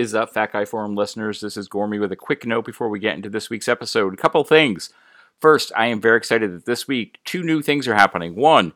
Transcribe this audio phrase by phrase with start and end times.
[0.00, 1.42] Is up, Fat Guy Forum listeners?
[1.42, 4.14] This is Gormy with a quick note before we get into this week's episode.
[4.14, 4.88] A couple things.
[5.38, 8.34] First, I am very excited that this week two new things are happening.
[8.34, 8.72] One,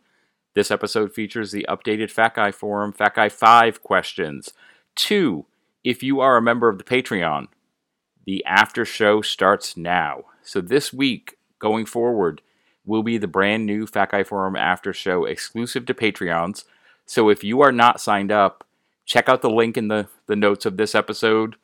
[0.52, 4.52] this episode features the updated Fat Guy Forum Fat Guy 5 questions.
[4.96, 5.46] Two,
[5.82, 7.46] if you are a member of the Patreon,
[8.26, 10.24] the after show starts now.
[10.42, 12.42] So this week, going forward,
[12.84, 16.64] will be the brand new Fat Guy Forum after show exclusive to Patreons.
[17.06, 18.63] So if you are not signed up,
[19.04, 21.56] check out the link in the, the notes of this episode.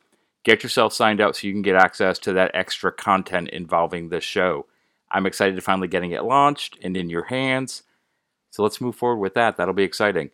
[0.44, 4.24] Get yourself signed up so you can get access to that extra content involving this
[4.24, 4.66] show.
[5.10, 7.82] I'm excited to finally getting it launched and in your hands.
[8.50, 9.56] So let's move forward with that.
[9.56, 10.30] That'll be exciting.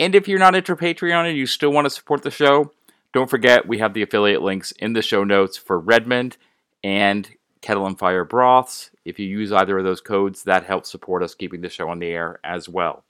[0.00, 2.72] And if you're not into Patreon and you still want to support the show,
[3.12, 6.36] don't forget we have the affiliate links in the show notes for Redmond
[6.84, 7.28] and
[7.62, 8.90] Kettle and Fire broths.
[9.04, 11.98] If you use either of those codes, that helps support us keeping the show on
[11.98, 13.04] the air as well.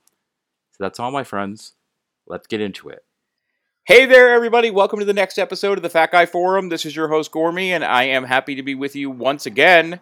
[0.72, 1.74] So that's all, my friends.
[2.26, 3.04] Let's get into it.
[3.89, 4.70] Hey there, everybody.
[4.70, 6.69] Welcome to the next episode of the Fat Guy Forum.
[6.69, 10.00] This is your host, Gormy, and I am happy to be with you once again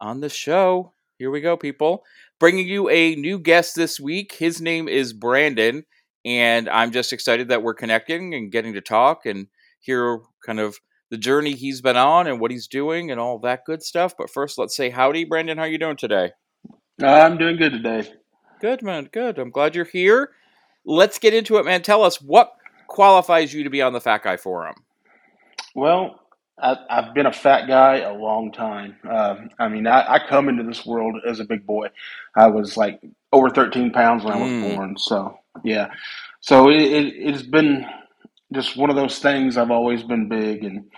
[0.00, 0.94] on the show.
[1.18, 2.02] Here we go, people.
[2.40, 4.32] Bringing you a new guest this week.
[4.32, 5.84] His name is Brandon,
[6.24, 10.78] and I'm just excited that we're connecting and getting to talk and hear kind of
[11.10, 14.14] the journey he's been on and what he's doing and all that good stuff.
[14.16, 15.58] But first, let's say howdy, Brandon.
[15.58, 16.32] How are you doing today?
[17.02, 18.10] Uh, I'm doing good today.
[18.62, 19.10] Good, man.
[19.12, 19.38] Good.
[19.38, 20.30] I'm glad you're here
[20.86, 21.82] let's get into it, man.
[21.82, 22.52] Tell us what
[22.86, 24.76] qualifies you to be on the Fat Guy Forum.
[25.74, 26.20] Well,
[26.58, 28.96] I, have been a fat guy a long time.
[29.06, 31.88] Uh, I mean, I, I, come into this world as a big boy.
[32.34, 34.74] I was like over 13 pounds when I was mm.
[34.74, 34.96] born.
[34.96, 35.88] So, yeah.
[36.40, 37.84] So it, it, has been
[38.54, 39.58] just one of those things.
[39.58, 40.64] I've always been big.
[40.64, 40.90] And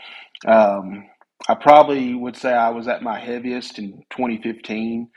[0.46, 1.08] um,
[1.48, 5.08] I probably would say I was at my heaviest in 2015.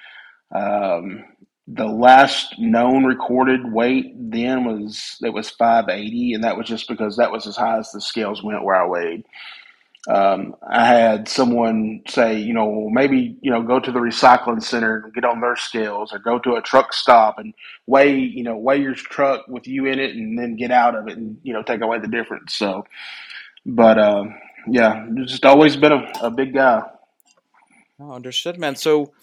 [0.56, 1.24] Um,
[1.74, 7.16] the last known recorded weight then was it was 580 and that was just because
[7.18, 9.26] that was as high as the scales went where i weighed.
[10.10, 15.04] Um, i had someone say you know maybe you know go to the recycling center
[15.04, 17.54] and get on their scales or go to a truck stop and
[17.88, 21.08] weigh you know weigh your truck with you in it and then get out of
[21.08, 22.56] it and you know take away the difference.
[22.56, 22.86] So
[23.66, 24.26] but uh,
[24.68, 26.82] yeah just always been a, a big guy.
[28.00, 28.76] Oh, understood man.
[28.76, 29.14] So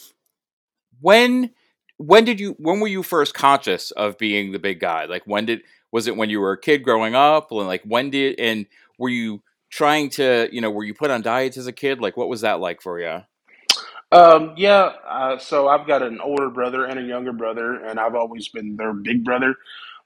[1.00, 1.50] when
[1.98, 5.04] when did you when were you first conscious of being the big guy?
[5.04, 7.50] Like when did was it when you were a kid growing up?
[7.50, 8.66] And like when did and
[8.98, 12.00] were you trying to you know were you put on diets as a kid?
[12.00, 13.22] Like what was that like for you
[14.10, 18.15] um, yeah uh, so i've got an older brother and a younger brother and i've
[18.15, 19.54] always been their big brother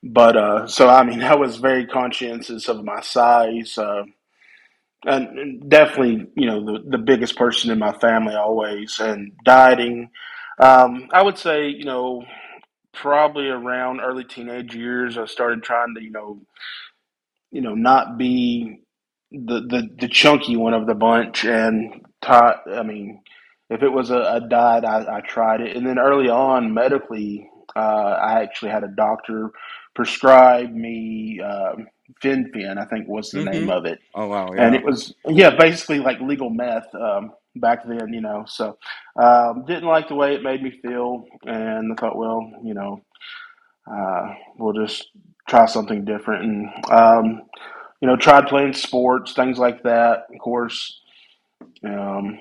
[0.02, 4.02] but uh, so i mean i was very conscientious of my size uh,
[5.04, 10.10] and definitely you know the, the biggest person in my family always and dieting
[10.58, 12.24] um, I would say, you know,
[12.92, 16.40] probably around early teenage years, I started trying to, you know,
[17.50, 18.80] you know, not be
[19.30, 22.62] the the, the chunky one of the bunch, and taught.
[22.70, 23.22] I mean,
[23.70, 27.48] if it was a, a diet, I, I tried it, and then early on, medically,
[27.74, 29.50] uh, I actually had a doctor
[29.94, 31.74] prescribe me uh,
[32.22, 33.50] fen-phen, I think was the mm-hmm.
[33.50, 33.98] name of it.
[34.14, 34.48] Oh wow!
[34.54, 34.66] Yeah.
[34.66, 36.94] And it was yeah, basically like legal meth.
[36.94, 38.44] Um, back then, you know.
[38.46, 38.78] So
[39.20, 43.00] um, didn't like the way it made me feel, and I thought, well, you know,
[43.90, 45.10] uh, we'll just
[45.48, 47.42] try something different, and um,
[48.00, 50.26] you know, tried playing sports, things like that.
[50.32, 51.00] Of course,
[51.84, 52.38] um,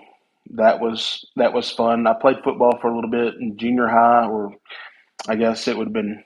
[0.52, 2.08] that was that was fun.
[2.08, 4.54] I played football for a little bit in junior high, or
[5.28, 6.24] I guess it would have been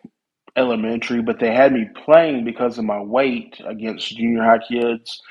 [0.56, 5.22] elementary, but they had me playing because of my weight against junior high kids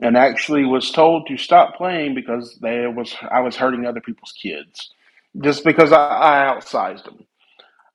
[0.00, 4.32] and actually was told to stop playing because they was I was hurting other people's
[4.32, 4.90] kids
[5.40, 7.24] just because I, I outsized them.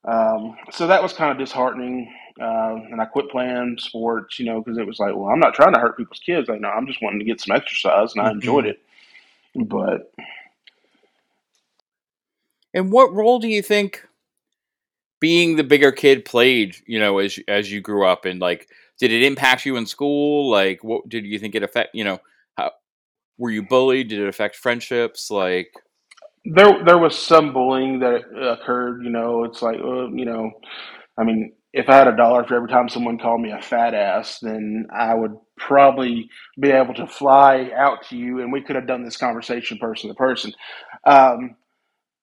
[0.06, 4.62] Um, so that was kind of disheartening, uh, and I quit playing sports, you know,
[4.62, 6.48] because it was like, well, I'm not trying to hurt people's kids.
[6.48, 8.36] I know I'm just wanting to get some exercise, and I mm-hmm.
[8.36, 8.82] enjoyed it.
[9.56, 10.14] But
[12.74, 14.06] and what role do you think
[15.20, 16.76] being the bigger kid played?
[16.86, 18.68] You know, as as you grew up, and like
[19.00, 20.50] did it impact you in school?
[20.50, 21.90] Like, what did you think it affect?
[21.94, 22.20] You know,
[22.58, 22.72] how
[23.38, 24.10] were you bullied?
[24.10, 25.30] Did it affect friendships?
[25.30, 25.72] Like,
[26.46, 29.04] there there was some bullying that occurred.
[29.04, 30.52] You know, it's like, uh, you know,
[31.18, 33.94] I mean, if I had a dollar for every time someone called me a fat
[33.94, 38.76] ass, then I would probably be able to fly out to you, and we could
[38.76, 40.54] have done this conversation person to person.
[41.06, 41.58] Um,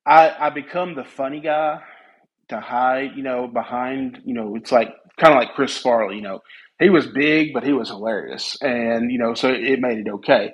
[0.07, 1.81] I I become the funny guy
[2.53, 6.23] to hide, you know, behind, you know, it's like kind of like Chris Farley, you
[6.23, 6.41] know,
[6.79, 10.53] he was big, but he was hilarious, and you know, so it made it okay.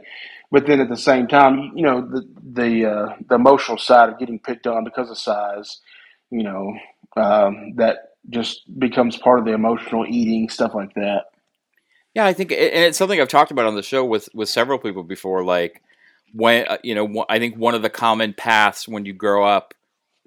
[0.50, 4.18] But then at the same time, you know, the the uh, the emotional side of
[4.18, 5.80] getting picked on because of size,
[6.30, 6.74] you know,
[7.16, 7.96] um, that
[8.30, 11.24] just becomes part of the emotional eating stuff like that.
[12.14, 14.78] Yeah, I think, and it's something I've talked about on the show with with several
[14.78, 15.44] people before.
[15.44, 15.82] Like
[16.32, 19.72] when uh, you know, I think one of the common paths when you grow up,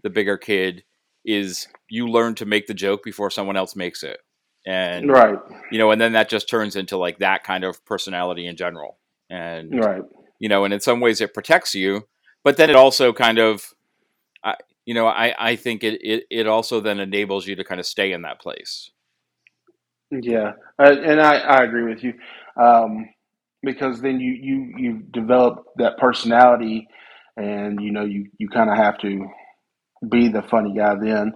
[0.03, 0.83] the bigger kid,
[1.25, 4.19] is you learn to make the joke before someone else makes it,
[4.65, 5.37] and right,
[5.71, 8.97] you know, and then that just turns into like that kind of personality in general,
[9.29, 10.03] and right,
[10.39, 12.07] you know, and in some ways it protects you,
[12.43, 13.73] but then it also kind of,
[14.43, 17.79] I, you know, I I think it it it also then enables you to kind
[17.79, 18.91] of stay in that place.
[20.11, 22.13] Yeah, and I, I agree with you
[22.61, 23.07] um,
[23.63, 26.87] because then you you you develop that personality,
[27.37, 29.27] and you know you you kind of have to
[30.07, 31.33] be the funny guy then.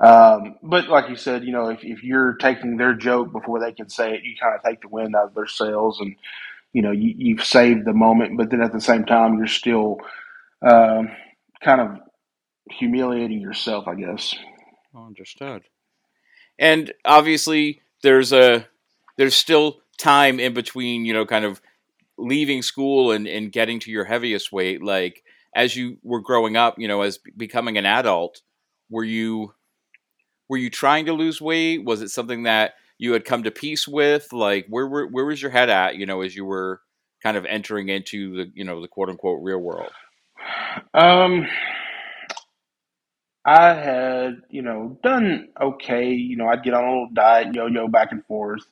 [0.00, 3.72] Um, but like you said, you know, if, if you're taking their joke before they
[3.72, 6.16] can say it, you kind of take the wind out of their sails, and
[6.72, 8.36] you know you, you've saved the moment.
[8.36, 9.98] But then at the same time, you're still
[10.62, 11.10] um,
[11.62, 11.98] kind of
[12.70, 14.34] humiliating yourself, I guess.
[14.94, 15.62] Understood.
[16.58, 18.66] And obviously, there's a
[19.16, 21.60] there's still time in between, you know, kind of
[22.16, 24.82] leaving school and, and getting to your heaviest weight.
[24.82, 25.23] Like
[25.54, 28.42] as you were growing up, you know, as becoming an adult,
[28.90, 29.54] were you
[30.48, 31.84] were you trying to lose weight?
[31.84, 34.32] Was it something that you had come to peace with?
[34.32, 36.80] Like where where, where was your head at, you know, as you were
[37.22, 39.92] kind of entering into the, you know, the quote unquote real world?
[40.94, 41.46] Um
[43.44, 46.10] I had, you know, done okay.
[46.12, 48.62] You know, I'd get on a little diet, yo yo back and forth.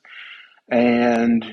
[0.69, 1.45] And,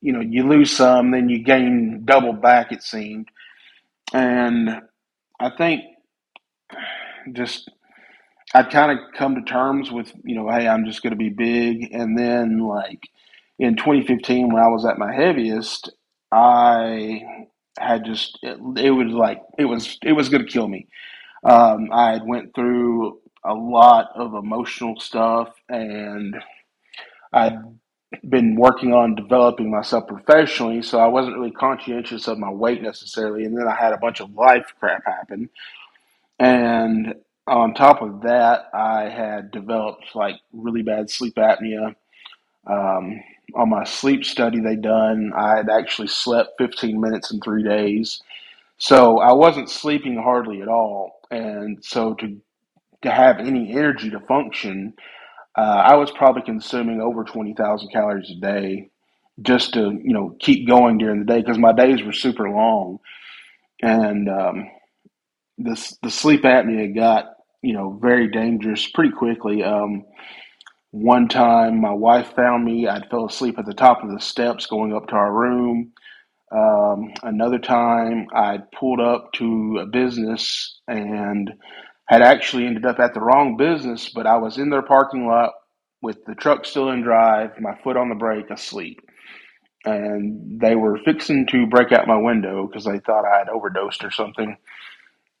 [0.00, 3.28] you know, you lose some, then you gain double back, it seemed.
[4.14, 4.82] And
[5.40, 5.82] I think
[7.32, 7.70] just
[8.54, 11.30] I'd kind of come to terms with, you know, hey, I'm just going to be
[11.30, 11.92] big.
[11.92, 13.08] And then, like,
[13.58, 15.92] in 2015, when I was at my heaviest,
[16.32, 17.22] I
[17.78, 20.88] had just, it, it was like, it was, it was going to kill me.
[21.44, 26.36] Um, I had went through a lot of emotional stuff, and
[27.32, 27.58] I'd
[28.28, 33.44] been working on developing myself professionally, so I wasn't really conscientious of my weight necessarily.
[33.44, 35.50] And then I had a bunch of life crap happen,
[36.38, 37.14] and
[37.46, 41.94] on top of that, I had developed like really bad sleep apnea.
[42.66, 43.22] Um,
[43.54, 48.20] on my sleep study they done, I had actually slept 15 minutes in three days.
[48.78, 52.40] So I wasn't sleeping hardly at all, and so to
[53.02, 54.94] to have any energy to function,
[55.56, 58.90] uh, I was probably consuming over twenty thousand calories a day
[59.42, 62.98] just to you know keep going during the day because my days were super long,
[63.82, 64.70] and um,
[65.58, 67.26] this the sleep apnea got
[67.62, 69.62] you know very dangerous pretty quickly.
[69.62, 70.04] Um,
[70.90, 72.88] one time, my wife found me.
[72.88, 75.92] I'd fell asleep at the top of the steps going up to our room.
[76.52, 81.52] Um, another time, I pulled up to a business and
[82.06, 85.52] had actually ended up at the wrong business, but I was in their parking lot
[86.02, 89.00] with the truck still in drive, my foot on the brake, asleep.
[89.84, 94.04] And they were fixing to break out my window because they thought I had overdosed
[94.04, 94.56] or something.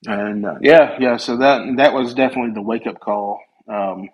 [0.06, 4.10] And uh, yeah, yeah, so that that was definitely the wake up call um,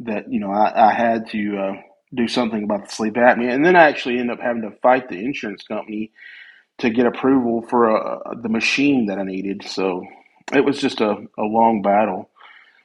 [0.00, 1.72] that you know I, I had to uh,
[2.14, 3.52] do something about the sleep apnea.
[3.52, 6.12] And then I actually ended up having to fight the insurance company
[6.78, 9.64] to get approval for uh, the machine that I needed.
[9.64, 10.04] So
[10.52, 12.30] it was just a, a long battle.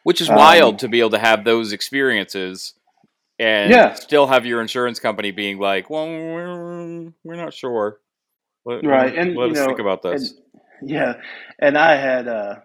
[0.03, 2.74] Which is wild um, to be able to have those experiences
[3.39, 3.93] and yeah.
[3.93, 8.00] still have your insurance company being like, well, we're, we're not sure.
[8.65, 9.17] Let, right.
[9.17, 10.34] And, let us know, think about this.
[10.82, 11.13] And, yeah.
[11.60, 12.55] And I had, uh,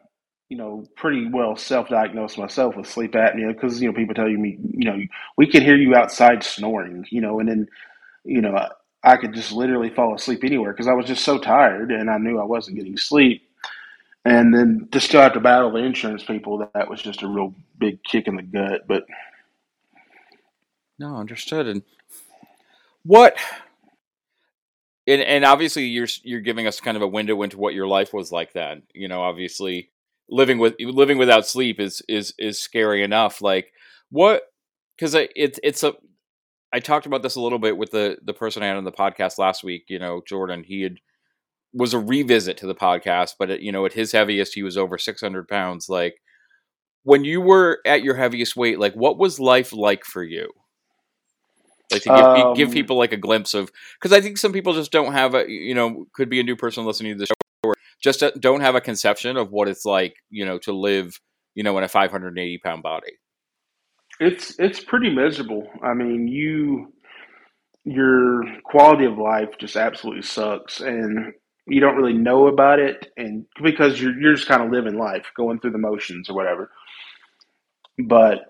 [0.49, 4.39] you know, pretty well self-diagnosed myself with sleep apnea because you know people tell you
[4.39, 4.99] me, you know,
[5.37, 7.69] we can hear you outside snoring, you know, and then,
[8.25, 8.71] you know, I,
[9.05, 12.19] I could just literally fall asleep anywhere because I was just so tired and I
[12.19, 13.48] knew I wasn't getting sleep.
[14.25, 17.55] And then to still have to battle the insurance people, that was just a real
[17.79, 18.83] big kick in the gut.
[18.87, 19.05] But
[20.99, 21.67] no, understood.
[21.67, 21.83] And
[23.05, 23.37] what?
[25.07, 28.13] And, and obviously, you're you're giving us kind of a window into what your life
[28.13, 28.83] was like then.
[28.93, 29.91] You know, obviously,
[30.29, 33.41] living with living without sleep is is is scary enough.
[33.41, 33.73] Like
[34.11, 34.43] what?
[34.97, 35.95] Because it's it's a.
[36.71, 38.93] I talked about this a little bit with the the person I had on the
[38.93, 39.85] podcast last week.
[39.89, 40.65] You know, Jordan.
[40.65, 40.99] He had
[41.73, 44.77] was a revisit to the podcast, but at, you know, at his heaviest, he was
[44.77, 45.89] over six hundred pounds.
[45.89, 46.21] Like
[47.03, 50.51] when you were at your heaviest weight, like what was life like for you?
[51.91, 54.75] Like to give, um, give people like a glimpse of because I think some people
[54.75, 57.35] just don't have a you know could be a new person listening to the show
[57.63, 61.19] or just uh, don't have a conception of what it's like, you know, to live,
[61.55, 63.13] you know, in a 580 pound body.
[64.21, 65.69] It's it's pretty miserable.
[65.83, 66.93] I mean, you
[67.85, 71.33] your quality of life just absolutely sucks, and
[71.69, 75.27] you don't really know about it, and because you're you're just kind of living life,
[75.37, 76.71] going through the motions or whatever.
[78.07, 78.41] But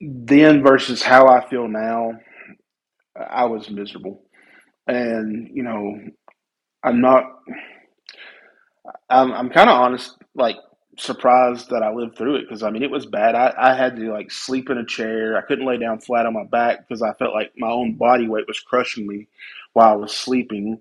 [0.00, 2.12] then versus how I feel now,
[3.16, 4.22] I was miserable,
[4.86, 5.98] and you know,
[6.84, 7.24] I'm not.
[9.10, 10.56] I'm I'm kind of honest, like
[10.98, 13.34] surprised that I lived through it because I mean it was bad.
[13.34, 15.36] I, I had to like sleep in a chair.
[15.36, 18.28] I couldn't lay down flat on my back because I felt like my own body
[18.28, 19.28] weight was crushing me
[19.74, 20.80] while I was sleeping.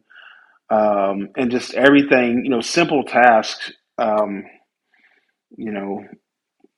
[0.69, 4.45] Um, and just everything, you know, simple tasks, um,
[5.57, 6.03] you know,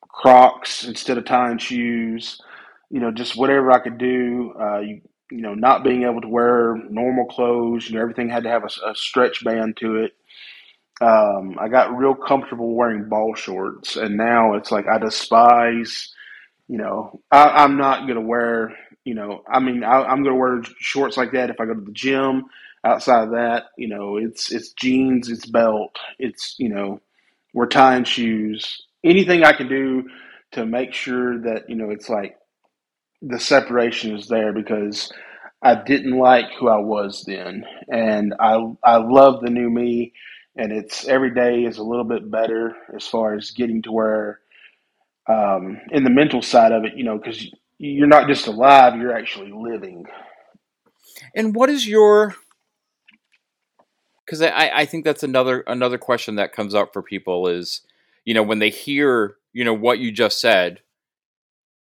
[0.01, 2.41] Crocs instead of tying shoes,
[2.89, 4.53] you know, just whatever I could do.
[4.59, 5.01] Uh, you,
[5.31, 8.63] you know, not being able to wear normal clothes, you know, everything had to have
[8.63, 10.13] a, a stretch band to it.
[10.99, 16.11] Um, I got real comfortable wearing ball shorts, and now it's like I despise.
[16.67, 18.73] You know, I, I'm not gonna wear.
[19.05, 21.81] You know, I mean, I, I'm gonna wear shorts like that if I go to
[21.81, 22.45] the gym.
[22.83, 27.01] Outside of that, you know, it's it's jeans, it's belt, it's you know,
[27.53, 28.81] we're tying shoes.
[29.03, 30.03] Anything I can do
[30.51, 32.37] to make sure that you know it's like
[33.21, 35.11] the separation is there because
[35.61, 40.13] I didn't like who I was then, and I I love the new me,
[40.55, 44.39] and it's every day is a little bit better as far as getting to where,
[45.27, 49.17] um, in the mental side of it, you know, because you're not just alive, you're
[49.17, 50.05] actually living.
[51.35, 52.35] And what is your?
[54.27, 57.81] Because I I think that's another another question that comes up for people is,
[58.25, 60.81] you know, when they hear you know what you just said,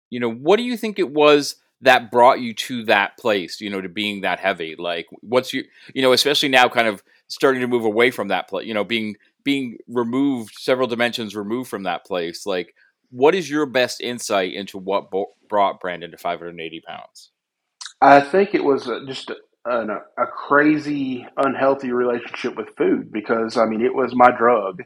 [0.09, 1.57] you know, what do you think it was?
[1.81, 4.75] that brought you to that place, you know, to being that heavy?
[4.77, 8.47] Like, what's your, you know, especially now, kind of starting to move away from that
[8.47, 12.45] place, you know, being being removed several dimensions removed from that place.
[12.45, 12.73] Like,
[13.11, 17.31] what is your best insight into what bo- brought Brandon to 580 pounds?
[18.01, 19.31] I think it was uh, just
[19.65, 24.83] a, a, a crazy, unhealthy relationship with food because I mean, it was my drug.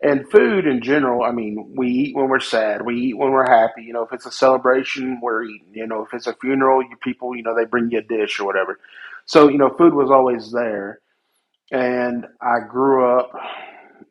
[0.00, 3.50] And food in general, I mean, we eat when we're sad, we eat when we're
[3.50, 3.82] happy.
[3.82, 5.72] You know, if it's a celebration, we're eating.
[5.72, 8.38] You know, if it's a funeral, you people, you know, they bring you a dish
[8.38, 8.78] or whatever.
[9.26, 11.00] So, you know, food was always there.
[11.72, 13.32] And I grew up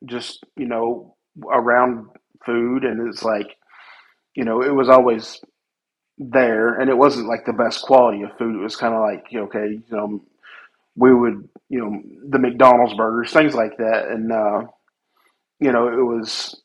[0.05, 1.15] just, you know,
[1.51, 2.07] around
[2.45, 3.55] food and it's like,
[4.35, 5.39] you know, it was always
[6.17, 8.55] there and it wasn't like the best quality of food.
[8.55, 10.21] It was kind of like, okay, you know,
[10.95, 14.07] we would, you know, the McDonald's burgers, things like that.
[14.07, 14.67] And, uh,
[15.59, 16.59] you know, it was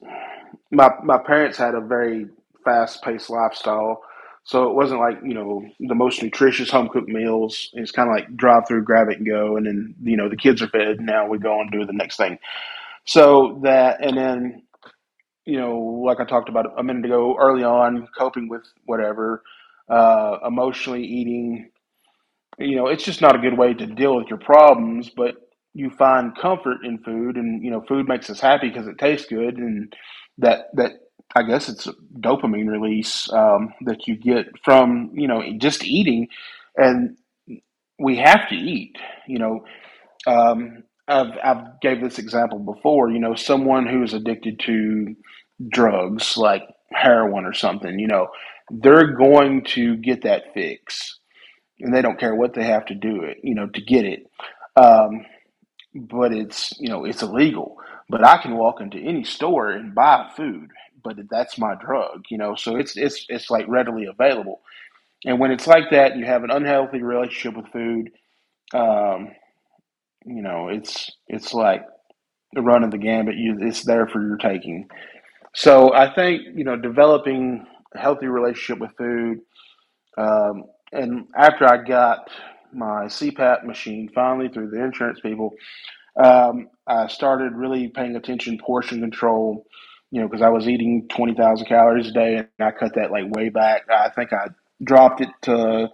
[0.71, 2.27] my my parents had a very
[2.65, 4.03] fast paced lifestyle.
[4.45, 7.71] So it wasn't like, you know, the most nutritious home cooked meals.
[7.75, 9.57] It's kind of like drive through, grab it and go.
[9.57, 11.01] And then, you know, the kids are fed.
[11.01, 12.39] Now we go and do the next thing.
[13.05, 14.63] So that, and then,
[15.45, 19.43] you know, like I talked about a minute ago, early on, coping with whatever,
[19.89, 21.71] uh, emotionally eating,
[22.59, 25.11] you know, it's just not a good way to deal with your problems.
[25.11, 25.37] But
[25.75, 29.27] you find comfort in food and you know food makes us happy because it tastes
[29.27, 29.95] good and
[30.39, 30.93] that that
[31.35, 36.29] i guess it's a dopamine release um, that you get from you know just eating
[36.77, 37.17] and
[37.99, 38.97] we have to eat
[39.27, 39.65] you know
[40.27, 45.15] um, I've, I've gave this example before you know someone who's addicted to
[45.71, 48.29] drugs like heroin or something you know
[48.71, 51.19] they're going to get that fix
[51.81, 54.27] and they don't care what they have to do it you know to get it
[54.77, 55.25] um,
[55.95, 57.79] but it's you know it's illegal.
[58.09, 60.71] But I can walk into any store and buy food,
[61.03, 62.55] but that's my drug, you know.
[62.55, 64.61] So it's it's it's like readily available.
[65.25, 68.11] And when it's like that, you have an unhealthy relationship with food.
[68.75, 69.33] Um,
[70.27, 71.85] you know, it's it's like
[72.55, 73.37] the run of the gambit.
[73.37, 74.89] You, it's there for your taking.
[75.55, 79.41] So I think you know developing a healthy relationship with food.
[80.19, 82.29] Um, and after I got
[82.73, 85.53] my CPAP machine finally through the insurance people,
[86.23, 89.65] um, I started really paying attention portion control,
[90.11, 93.31] you know, because I was eating 20,000 calories a day and I cut that like
[93.35, 93.83] way back.
[93.91, 94.49] I think I
[94.85, 95.89] dropped it to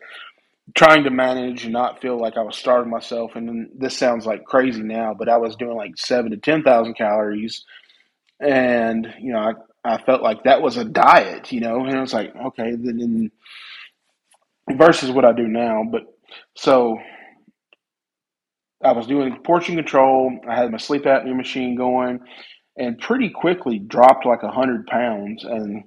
[0.75, 3.33] trying to manage and not feel like I was starving myself.
[3.35, 6.95] And then, this sounds like crazy now, but I was doing like seven to 10,000
[6.95, 7.65] calories.
[8.41, 9.53] And, you know, I,
[9.95, 13.31] I felt like that was a diet, you know, and I was like, okay, then
[14.77, 15.83] versus what I do now.
[15.91, 16.03] But
[16.55, 16.99] so
[18.83, 20.39] I was doing portion control.
[20.49, 22.21] I had my sleep apnea machine going,
[22.77, 25.45] and pretty quickly dropped like a hundred pounds.
[25.45, 25.85] And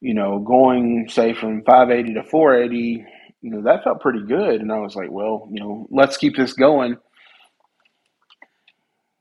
[0.00, 3.04] you know, going say from 580 to 480,
[3.44, 4.60] you know, that felt pretty good.
[4.60, 6.96] And I was like, well, you know, let's keep this going.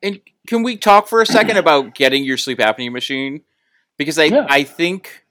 [0.02, 3.42] And can we talk for a second about getting your sleep apnea machine?
[3.98, 4.48] Because I yeah.
[4.50, 5.26] I think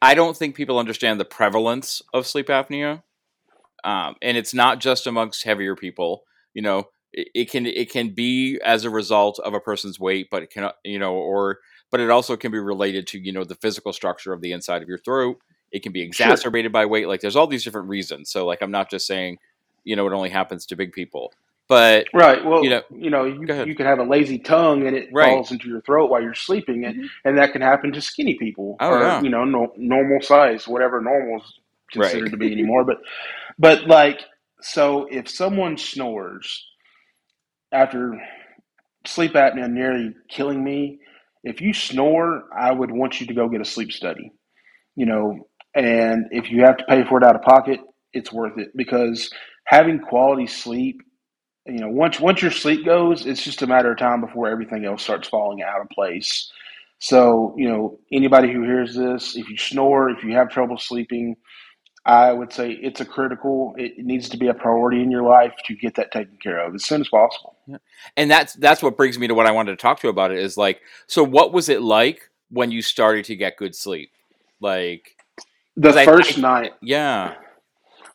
[0.00, 3.02] I don't think people understand the prevalence of sleep apnea.
[3.84, 6.22] Um, and it's not just amongst heavier people
[6.54, 10.28] you know it, it, can it can be as a result of a person's weight
[10.30, 11.58] but it can you know or
[11.90, 14.82] but it also can be related to you know the physical structure of the inside
[14.82, 15.38] of your throat
[15.72, 16.72] It can be exacerbated sure.
[16.72, 17.08] by weight.
[17.08, 18.30] Like there's all these different reasons.
[18.30, 19.38] So like I'm not just saying,
[19.84, 21.32] you know, it only happens to big people.
[21.68, 24.94] But right, well, you know, you know, you, you can have a lazy tongue and
[24.96, 25.28] it right.
[25.28, 27.06] falls into your throat while you're sleeping, and, mm-hmm.
[27.24, 29.22] and that can happen to skinny people oh, or yeah.
[29.22, 31.58] you know, no, normal size, whatever normal is
[31.90, 32.30] considered right.
[32.30, 32.84] to be anymore.
[32.84, 32.98] But
[33.58, 34.20] but like,
[34.60, 36.66] so if someone snores
[37.70, 38.20] after
[39.06, 40.98] sleep apnea nearly killing me,
[41.42, 44.32] if you snore, I would want you to go get a sleep study.
[44.94, 47.80] You know, and if you have to pay for it out of pocket,
[48.12, 49.30] it's worth it because
[49.64, 51.02] having quality sleep,
[51.66, 54.84] you know, once once your sleep goes, it's just a matter of time before everything
[54.84, 56.50] else starts falling out of place.
[56.98, 61.36] So, you know, anybody who hears this, if you snore, if you have trouble sleeping,
[62.04, 63.74] I would say it's a critical.
[63.76, 66.74] It needs to be a priority in your life to get that taken care of
[66.74, 67.56] as soon as possible.
[67.66, 67.78] Yeah.
[68.16, 70.32] And that's that's what brings me to what I wanted to talk to you about.
[70.32, 74.10] It is like, so what was it like when you started to get good sleep?
[74.60, 75.16] Like
[75.76, 77.34] the first I, night, yeah,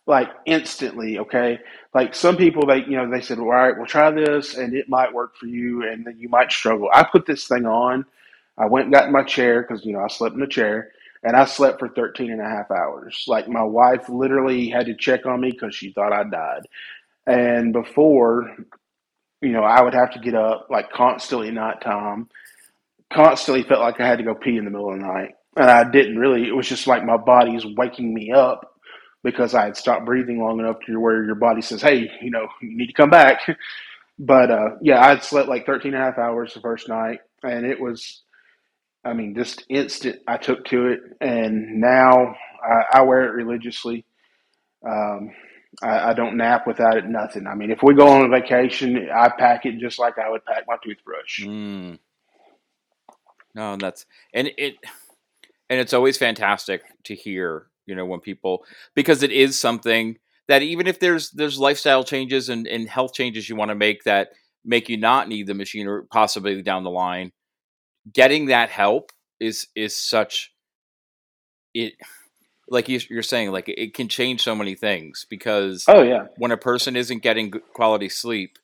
[0.05, 1.19] like instantly.
[1.19, 1.59] Okay,
[1.93, 4.89] like some people, they you know they said, "All right, we'll try this, and it
[4.89, 8.05] might work for you, and then you might struggle." I put this thing on.
[8.57, 10.91] I went and got in my chair because you know I slept in a chair
[11.23, 13.25] and I slept for 13 and a half hours.
[13.27, 16.61] Like my wife literally had to check on me because she thought I died.
[17.25, 18.55] And before,
[19.41, 22.29] you know, I would have to get up like constantly nighttime,
[23.11, 25.35] constantly felt like I had to go pee in the middle of the night.
[25.57, 28.75] And I didn't really, it was just like my body's waking me up
[29.23, 32.47] because I had stopped breathing long enough to where your body says, hey, you know,
[32.61, 33.41] you need to come back.
[34.19, 37.19] but uh, yeah, I slept like 13 and a half hours the first night.
[37.43, 38.21] And it was,
[39.03, 40.19] I mean, just instant.
[40.27, 44.05] I took to it, and now I, I wear it religiously.
[44.87, 45.31] Um,
[45.81, 47.05] I, I, don't nap without it.
[47.05, 47.47] Nothing.
[47.47, 50.45] I mean, if we go on a vacation, I pack it just like I would
[50.45, 51.41] pack my toothbrush.
[51.43, 51.99] Mm.
[53.53, 54.75] No, that's and it
[55.69, 57.67] and it's always fantastic to hear.
[57.85, 62.49] You know, when people because it is something that even if there's there's lifestyle changes
[62.49, 64.29] and, and health changes you want to make that
[64.65, 67.31] make you not need the machine or possibly down the line
[68.13, 70.53] getting that help is is such
[71.73, 71.93] it
[72.69, 76.57] like you're saying like it can change so many things because oh yeah when a
[76.57, 78.57] person isn't getting quality sleep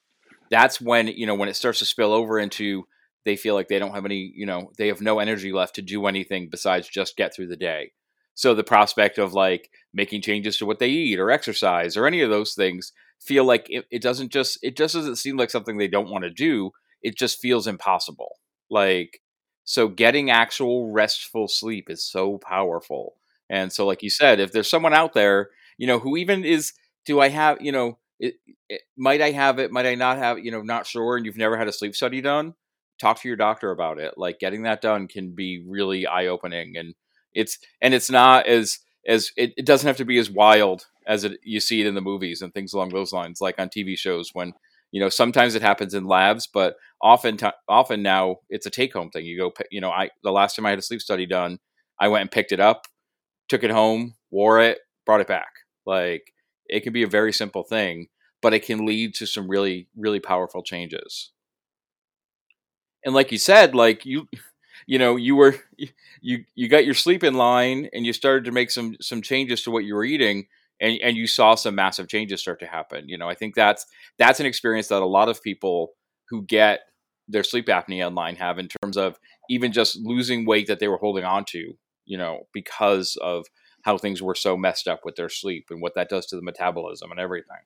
[0.52, 2.86] that's when you know when it starts to spill over into
[3.25, 5.81] they feel like they don't have any you know they have no energy left to
[5.81, 7.91] do anything besides just get through the day
[8.36, 12.21] so the prospect of like making changes to what they eat or exercise or any
[12.21, 15.77] of those things feel like it, it doesn't just it just doesn't seem like something
[15.77, 18.36] they don't want to do it just feels impossible
[18.69, 19.21] like
[19.65, 23.15] so getting actual restful sleep is so powerful.
[23.49, 26.73] And so, like you said, if there's someone out there, you know, who even is,
[27.05, 28.36] do I have, you know, it,
[28.69, 29.71] it, might I have it?
[29.71, 30.39] Might I not have?
[30.39, 31.17] You know, not sure.
[31.17, 32.55] And you've never had a sleep study done.
[32.99, 34.13] Talk to your doctor about it.
[34.17, 36.95] Like getting that done can be really eye opening, and
[37.34, 41.23] it's and it's not as as it, it doesn't have to be as wild as
[41.25, 43.95] it you see it in the movies and things along those lines, like on TV
[43.95, 44.53] shows when
[44.91, 48.93] you know sometimes it happens in labs but often t- often now it's a take
[48.93, 51.25] home thing you go you know i the last time i had a sleep study
[51.25, 51.58] done
[51.99, 52.86] i went and picked it up
[53.49, 55.51] took it home wore it brought it back
[55.86, 56.34] like
[56.67, 58.08] it can be a very simple thing
[58.41, 61.32] but it can lead to some really really powerful changes
[63.06, 64.28] and like you said like you
[64.88, 65.56] you know you were
[66.22, 69.63] you you got your sleep in line and you started to make some some changes
[69.63, 70.46] to what you were eating
[70.84, 73.08] and and you saw some massive changes start to happen.
[73.08, 73.86] You know, I think that's
[74.20, 75.94] that's an experience that a lot of people
[76.30, 76.82] who get
[77.28, 79.18] their sleep apnea online have in terms of
[79.50, 81.74] even just losing weight that they were holding on to,
[82.06, 83.46] you know, because of
[83.84, 86.42] how things were so messed up with their sleep and what that does to the
[86.42, 87.58] metabolism and everything.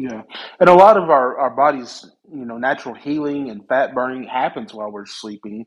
[0.00, 0.22] Yeah.
[0.58, 4.72] And a lot of our, our body's, you know, natural healing and fat burning happens
[4.72, 5.66] while we're sleeping,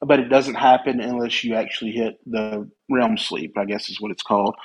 [0.00, 4.10] but it doesn't happen unless you actually hit the REM sleep, I guess is what
[4.10, 4.56] it's called.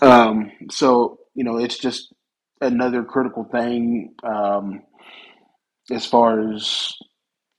[0.00, 2.14] Um, so you know, it's just
[2.62, 4.82] another critical thing um,
[5.90, 6.94] as far as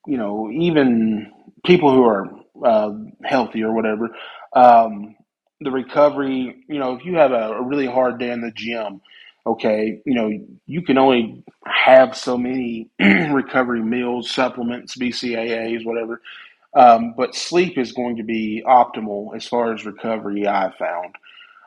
[0.08, 1.32] you know, even
[1.65, 2.30] people who are
[2.65, 4.10] uh, healthy or whatever.
[4.56, 5.15] Um,
[5.62, 9.02] the recovery, you know, if you have a, a really hard day in the gym,
[9.45, 10.32] okay, you know,
[10.65, 16.21] you can only have so many recovery meals, supplements, BCAAs, whatever.
[16.73, 21.15] Um, but sleep is going to be optimal as far as recovery, I've found.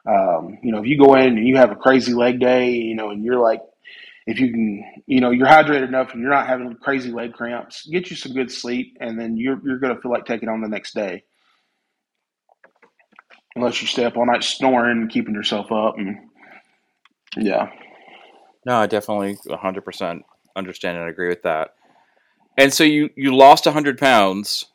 [0.07, 2.95] Um, you know, if you go in and you have a crazy leg day, you
[2.95, 3.63] know, and you're like,
[4.27, 7.87] if you can, you know, you're hydrated enough and you're not having crazy leg cramps,
[7.87, 10.61] get you some good sleep, and then you're you're going to feel like taking on
[10.61, 11.25] the next day.
[13.57, 16.31] Unless you stay up all night snoring and keeping yourself up, and
[17.37, 17.71] yeah.
[18.65, 20.21] No, I definitely 100%
[20.57, 21.75] understand and agree with that.
[22.59, 24.67] And so you you lost 100 pounds.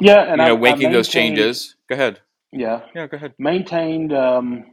[0.00, 1.74] Yeah, and you know, I, making those changes.
[1.88, 2.20] Go ahead.
[2.52, 3.34] Yeah, Yeah, go ahead.
[3.38, 4.66] maintained um,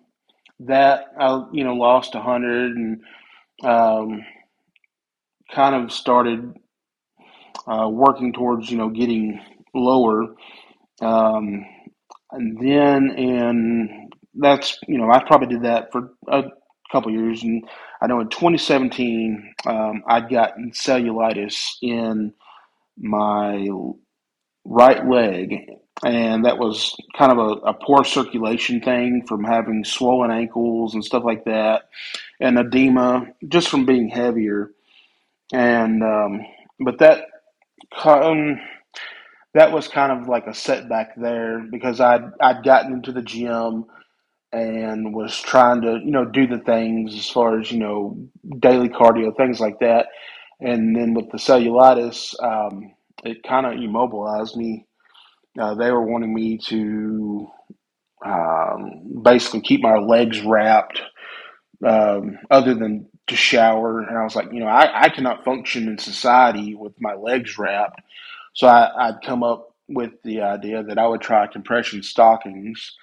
[0.60, 1.06] that.
[1.20, 3.02] I you know lost hundred and
[3.64, 4.22] um,
[5.54, 6.54] kind of started
[7.68, 9.42] uh, working towards you know getting
[9.74, 10.36] lower.
[11.02, 11.66] Um,
[12.32, 16.44] and then and that's you know I probably did that for a
[16.92, 17.64] couple years, and
[18.02, 22.34] I know in 2017 um, I'd gotten cellulitis in
[22.98, 23.68] my
[24.66, 25.70] right leg,
[26.04, 31.04] and that was kind of a, a poor circulation thing from having swollen ankles and
[31.04, 31.90] stuff like that,
[32.40, 34.72] and edema just from being heavier.
[35.54, 36.42] And um,
[36.80, 37.26] but that
[38.04, 38.60] um,
[39.54, 43.86] that was kind of like a setback there because I'd I'd gotten into the gym
[44.56, 48.18] and was trying to you know do the things as far as you know
[48.60, 50.08] daily cardio things like that,
[50.62, 54.86] and then with the cellulitis, um, it kind of immobilized me.
[55.60, 57.48] Uh, they were wanting me to
[58.26, 61.02] um, basically keep my legs wrapped,
[61.86, 65.88] um, other than to shower, and I was like, you know, I, I cannot function
[65.88, 68.02] in society with my legs wrapped.
[68.54, 72.96] So I, I'd come up with the idea that I would try compression stockings,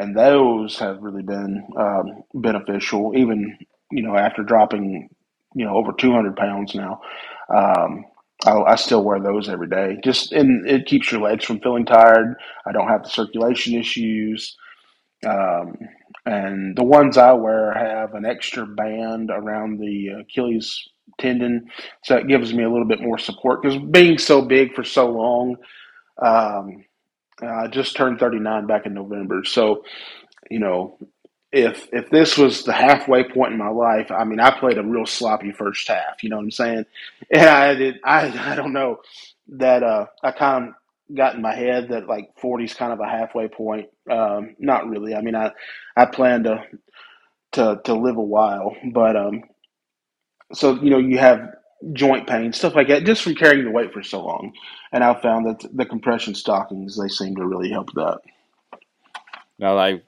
[0.00, 3.12] and those have really been um, beneficial.
[3.16, 3.58] Even
[3.92, 5.10] you know after dropping
[5.54, 7.00] you know over 200 pounds now,
[7.54, 8.04] um,
[8.46, 9.98] I, I still wear those every day.
[10.04, 12.36] Just and it keeps your legs from feeling tired.
[12.66, 14.56] I don't have the circulation issues.
[15.26, 15.76] Um,
[16.26, 21.68] and the ones I wear have an extra band around the Achilles tendon,
[22.04, 23.62] so it gives me a little bit more support.
[23.62, 25.56] Because being so big for so long,
[26.22, 26.84] um,
[27.42, 29.84] I just turned 39 back in November, so
[30.50, 30.98] you know.
[31.52, 34.84] If if this was the halfway point in my life, I mean, I played a
[34.84, 36.22] real sloppy first half.
[36.22, 36.86] You know what I'm saying?
[37.32, 37.96] And I did.
[38.04, 39.00] I I don't know
[39.48, 43.00] that uh, I kind of got in my head that like 40 is kind of
[43.00, 43.88] a halfway point.
[44.10, 45.14] Um, not really.
[45.14, 45.52] I mean, I
[45.96, 46.64] I plan to
[47.52, 49.42] to to live a while, but um,
[50.54, 51.40] so you know you have
[51.92, 54.52] joint pain, stuff like that, just from carrying the weight for so long.
[54.92, 58.20] And I found that the compression stockings they seem to really help that.
[59.58, 60.02] Now I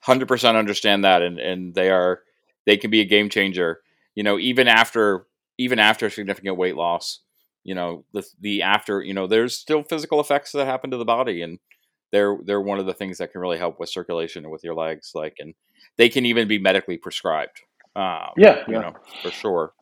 [0.00, 2.22] hundred percent understand that, and and they are
[2.64, 3.80] they can be a game changer.
[4.14, 5.26] You know, even after
[5.58, 7.20] even after significant weight loss,
[7.64, 11.04] you know the the after you know there's still physical effects that happen to the
[11.04, 11.58] body, and
[12.12, 14.74] they're they're one of the things that can really help with circulation and with your
[14.74, 15.12] legs.
[15.14, 15.54] Like, and
[15.96, 17.62] they can even be medically prescribed.
[17.94, 18.80] Um, yeah, you yeah.
[18.80, 19.72] know for sure.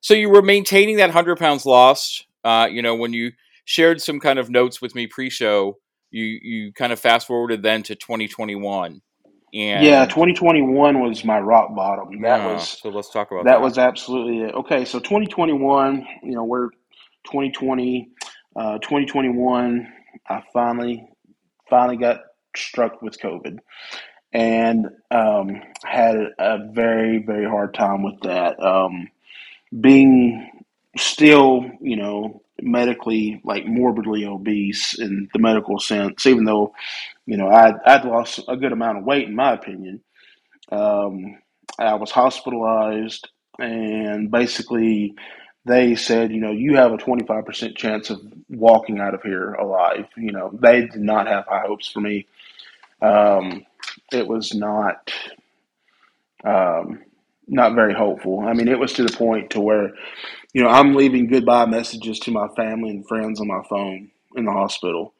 [0.00, 2.26] So you were maintaining that hundred pounds lost.
[2.44, 3.32] Uh, you know, when you
[3.64, 5.78] shared some kind of notes with me pre-show,
[6.10, 9.02] you you kind of fast forwarded then to 2021.
[9.54, 12.20] And yeah, 2021 was my rock bottom.
[12.20, 12.90] That yeah, was so.
[12.90, 13.52] Let's talk about that.
[13.52, 14.54] That was absolutely it.
[14.54, 16.06] Okay, so 2021.
[16.22, 16.68] You know, we're
[17.24, 18.10] 2020,
[18.56, 19.90] uh, 2021.
[20.28, 21.08] I finally
[21.70, 22.20] finally got
[22.56, 23.58] struck with COVID
[24.32, 28.62] and um, had a very very hard time with that.
[28.62, 29.08] Um,
[29.80, 30.50] being
[30.96, 36.72] still, you know, medically like morbidly obese in the medical sense, even though
[37.26, 40.00] you know I'd, I'd lost a good amount of weight in my opinion.
[40.70, 41.38] Um,
[41.78, 43.28] I was hospitalized,
[43.58, 45.14] and basically
[45.64, 50.06] they said, you know, you have a 25% chance of walking out of here alive.
[50.16, 52.26] You know, they did not have high hopes for me.
[53.02, 53.64] Um,
[54.12, 55.12] it was not
[56.44, 57.00] um,
[57.48, 58.40] not very hopeful.
[58.40, 59.92] I mean, it was to the point to where,
[60.52, 64.44] you know, I'm leaving goodbye messages to my family and friends on my phone in
[64.44, 65.14] the hospital,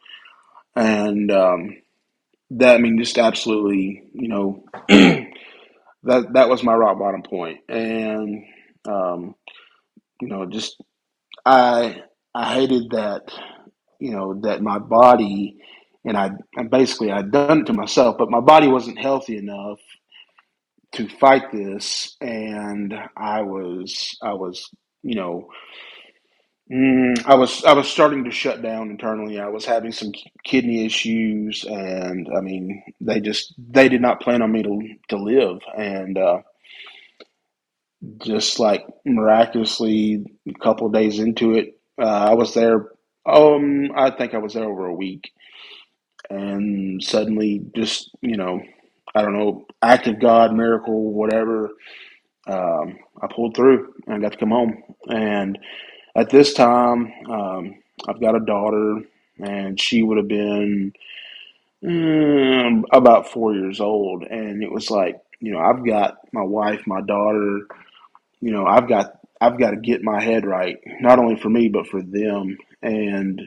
[0.76, 1.76] and um,
[2.50, 8.44] that I mean, just absolutely, you know, that that was my rock bottom point, and
[8.86, 9.34] um,
[10.20, 10.80] you know, just
[11.44, 12.02] I
[12.34, 13.32] I hated that,
[13.98, 15.58] you know, that my body
[16.04, 19.78] and I and basically I'd done it to myself, but my body wasn't healthy enough
[20.92, 24.70] to fight this, and I was I was
[25.02, 25.48] you know.
[26.70, 29.40] Mm, I was I was starting to shut down internally.
[29.40, 30.12] I was having some
[30.44, 35.16] kidney issues, and I mean, they just they did not plan on me to to
[35.16, 36.38] live, and uh,
[38.22, 42.90] just like miraculously, a couple days into it, uh, I was there.
[43.26, 45.30] Um, I think I was there over a week,
[46.30, 48.60] and suddenly, just you know,
[49.14, 51.70] I don't know, act of God, miracle, whatever.
[52.46, 54.82] Um, I pulled through and I got to come home.
[55.08, 55.58] And
[56.16, 57.76] at this time, um,
[58.08, 59.00] I've got a daughter,
[59.38, 60.92] and she would have been
[61.86, 64.24] um, about four years old.
[64.24, 67.68] And it was like, you know, I've got my wife, my daughter.
[68.40, 71.68] You know, I've got I've got to get my head right, not only for me
[71.68, 72.58] but for them.
[72.82, 73.42] And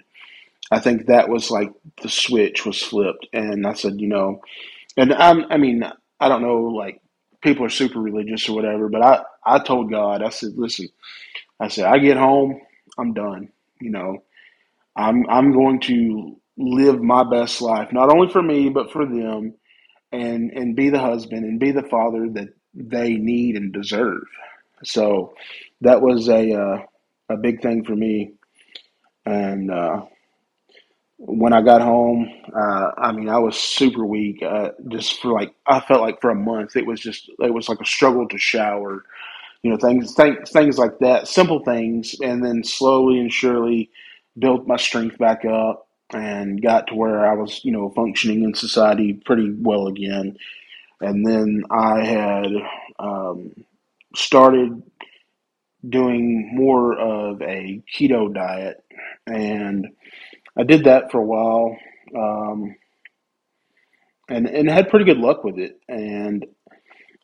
[0.72, 1.72] I think that was like
[2.02, 4.42] the switch was flipped, and I said, you know,
[4.98, 5.84] and I'm, I mean,
[6.20, 7.02] I don't know, like
[7.42, 10.90] people are super religious or whatever, but I, I told God, I said, listen,
[11.60, 12.62] I said, I get home,
[12.98, 13.50] I'm done.
[13.82, 14.24] You know,
[14.96, 19.56] I'm, I'm going to live my best life, not only for me, but for them
[20.12, 24.24] and, and be the husband and be the father that they need and deserve.
[24.84, 25.34] So
[25.82, 26.84] that was a, uh,
[27.30, 28.34] a big thing for me.
[29.26, 30.04] And, uh,
[31.26, 34.42] when I got home, uh, I mean, I was super weak.
[34.44, 37.70] Uh, just for like, I felt like for a month, it was just, it was
[37.70, 39.04] like a struggle to shower.
[39.64, 43.92] You know, things, things, things like that, simple things, and then slowly and surely
[44.40, 48.56] built my strength back up and got to where I was, you know, functioning in
[48.56, 50.38] society pretty well again.
[51.02, 52.48] And then I had
[53.00, 53.54] um,
[54.16, 54.82] started
[55.88, 58.84] doing more of a keto diet
[59.28, 59.88] and
[60.58, 61.78] I did that for a while,
[62.16, 62.76] um,
[64.30, 65.80] and and had pretty good luck with it.
[65.90, 66.46] And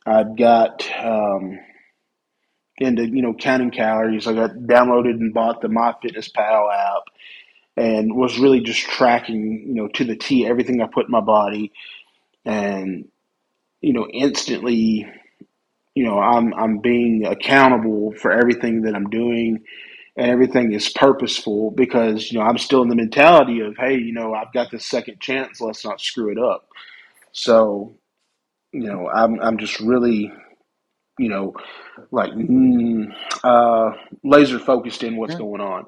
[0.05, 1.59] I got um,
[2.79, 4.27] into you know counting calories.
[4.27, 7.03] I got downloaded and bought the MyFitnessPal app,
[7.77, 11.21] and was really just tracking you know to the T everything I put in my
[11.21, 11.71] body,
[12.45, 13.07] and
[13.81, 15.07] you know instantly,
[15.95, 19.63] you know I'm I'm being accountable for everything that I'm doing
[20.17, 24.13] and everything is purposeful because you know I'm still in the mentality of hey you
[24.13, 25.62] know I've got this second chance.
[25.62, 26.67] Let's not screw it up.
[27.34, 27.95] So
[28.73, 30.32] you know I'm I'm just really
[31.19, 31.56] you know
[32.12, 33.91] like mm, uh,
[34.23, 35.38] laser focused in what's Yeah.
[35.38, 35.86] going on.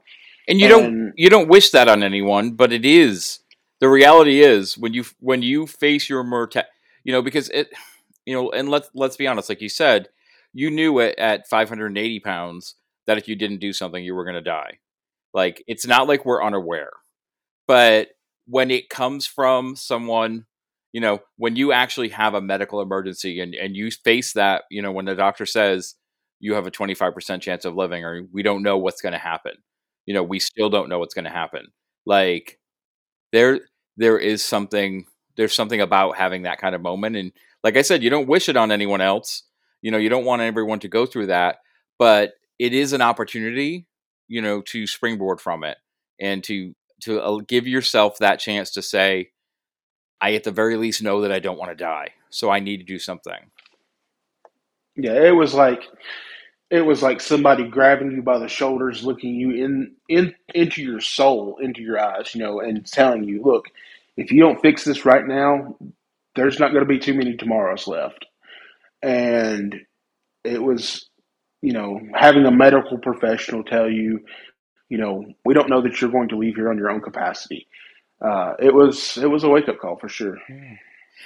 [0.47, 3.39] And you don't you don't wish that on anyone, but it is.
[3.79, 6.65] The reality is when you when you face your morta
[7.03, 7.69] you know because it
[8.25, 10.09] you know and let's let's be honest like you said
[10.53, 12.75] you knew it at 580 pounds
[13.09, 14.79] that if you didn't do something you were going to die.
[15.33, 16.91] Like it's not like we're unaware
[17.69, 18.09] but
[18.47, 20.45] when it comes from someone
[20.91, 24.81] you know when you actually have a medical emergency and and you face that you
[24.81, 25.95] know when the doctor says
[26.41, 29.53] you have a 25% chance of living or we don't know what's going to happen
[30.07, 31.67] you know we still don't know what's going to happen
[32.07, 32.59] like
[33.31, 33.61] there
[33.97, 35.05] there is something
[35.37, 37.31] there's something about having that kind of moment and
[37.63, 39.43] like i said you don't wish it on anyone else
[39.83, 41.57] you know you don't want everyone to go through that
[41.99, 43.87] but it is an opportunity
[44.27, 45.77] you know to springboard from it
[46.19, 49.29] and to to uh, give yourself that chance to say
[50.21, 52.77] i at the very least know that i don't want to die so i need
[52.77, 53.39] to do something.
[54.95, 55.83] Yeah it was like
[56.69, 60.99] it was like somebody grabbing you by the shoulders looking you in in into your
[60.99, 63.65] soul into your eyes you know and telling you look
[64.17, 65.75] if you don't fix this right now
[66.35, 68.25] there's not going to be too many tomorrows left.
[69.01, 69.75] And
[70.43, 71.08] it was
[71.61, 74.19] you know having a medical professional tell you
[74.89, 77.67] you know we don't know that you're going to leave here on your own capacity.
[78.21, 80.37] Uh, it was it was a wake up call for sure.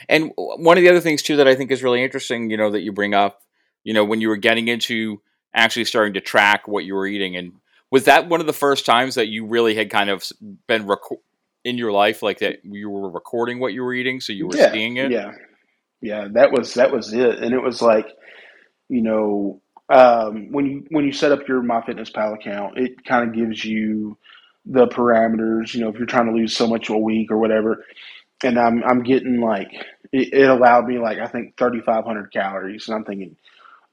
[0.10, 2.72] And one of the other things too that I think is really interesting, you know,
[2.72, 3.41] that you bring up,
[3.84, 5.22] you know, when you were getting into
[5.54, 7.54] actually starting to track what you were eating, and
[7.91, 10.28] was that one of the first times that you really had kind of
[10.67, 11.22] been reco-
[11.63, 14.58] in your life, like that you were recording what you were eating, so you were
[14.58, 15.12] yeah seeing it?
[15.12, 15.32] yeah.
[16.02, 17.39] Yeah that was that was it.
[17.39, 18.08] And it was like
[18.89, 23.36] you know um, when you when you set up your MyFitnessPal account it kind of
[23.36, 24.17] gives you
[24.65, 27.78] the parameters you know if you're trying to lose so much a week or whatever
[28.43, 29.72] and I'm I'm getting like
[30.12, 33.38] it, it allowed me like I think 3,500 calories, and I'm thinking,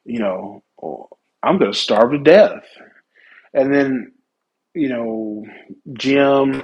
[0.05, 1.09] you know, oh,
[1.43, 2.65] I'm to starve to death.
[3.55, 4.13] And then,
[4.75, 5.45] you know,
[5.95, 6.63] gym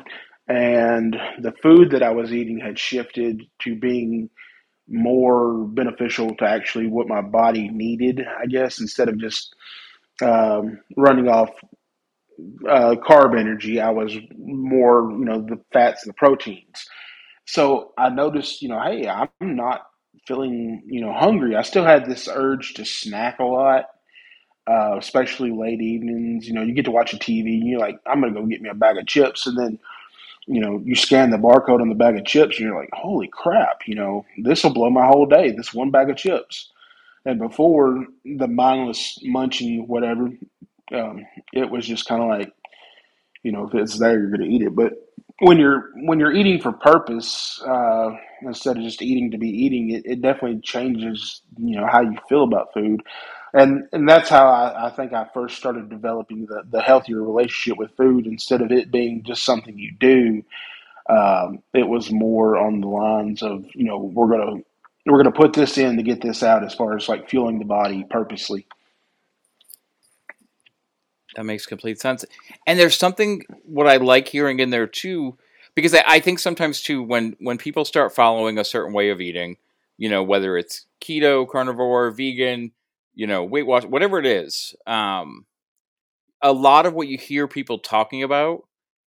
[0.48, 4.30] and the food that I was eating had shifted to being
[4.88, 9.54] more beneficial to actually what my body needed, I guess, instead of just
[10.22, 11.50] um, running off
[12.68, 13.80] uh, carb energy.
[13.80, 16.86] I was more, you know, the fats and the proteins.
[17.46, 19.86] So I noticed, you know, hey, I'm not
[20.26, 21.56] feeling, you know, hungry.
[21.56, 23.86] I still had this urge to snack a lot,
[24.68, 26.48] uh, especially late evenings.
[26.48, 28.46] You know, you get to watch a TV and you're like, I'm going to go
[28.46, 29.46] get me a bag of chips.
[29.46, 29.78] And then,
[30.46, 33.28] you know, you scan the barcode on the bag of chips and you're like, holy
[33.32, 36.70] crap, you know, this will blow my whole day, this one bag of chips.
[37.24, 40.30] And before the mindless munching, whatever,
[40.92, 42.52] um, it was just kind of like,
[43.42, 44.76] you know, if it's there, you're going to eat it.
[44.76, 44.92] But
[45.40, 48.10] when you're when you're eating for purpose uh,
[48.42, 52.16] instead of just eating to be eating, it, it definitely changes you know how you
[52.28, 53.00] feel about food,
[53.56, 57.78] and and that's how I, I think I first started developing the the healthier relationship
[57.78, 60.44] with food instead of it being just something you do.
[61.08, 64.60] Um, it was more on the lines of you know we're gonna
[65.06, 67.64] we're gonna put this in to get this out as far as like fueling the
[67.64, 68.66] body purposely.
[71.34, 72.24] That makes complete sense.
[72.66, 75.38] And there's something what I like hearing in there too,
[75.74, 79.20] because I, I think sometimes too when when people start following a certain way of
[79.20, 79.56] eating,
[79.96, 82.72] you know, whether it's keto, carnivore, vegan,
[83.16, 85.46] you know, Weight Watch, whatever it is, um,
[86.42, 88.62] a lot of what you hear people talking about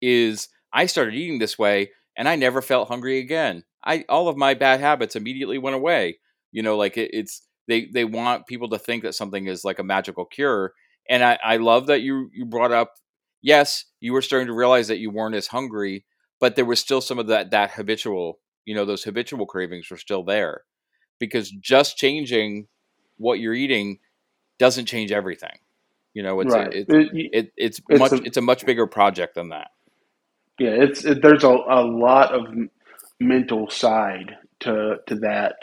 [0.02, 3.64] is I started eating this way and I never felt hungry again.
[3.84, 6.20] I all of my bad habits immediately went away.
[6.52, 9.80] You know, like it, it's they they want people to think that something is like
[9.80, 10.74] a magical cure.
[11.10, 12.94] And I, I love that you you brought up
[13.42, 16.06] yes, you were starting to realize that you weren't as hungry,
[16.40, 19.98] but there was still some of that that habitual, you know, those habitual cravings were
[19.98, 20.64] still there.
[21.20, 22.68] Because just changing
[23.18, 24.00] what you're eating
[24.60, 25.60] doesn't change everything.
[26.14, 26.68] You know, it's Right.
[26.74, 29.70] a, it's It, it, it's it's much a it's a much bigger project than that.
[30.60, 30.72] yeah.
[30.72, 32.48] It's it, there's a, a lot of
[33.20, 35.56] mental side to to that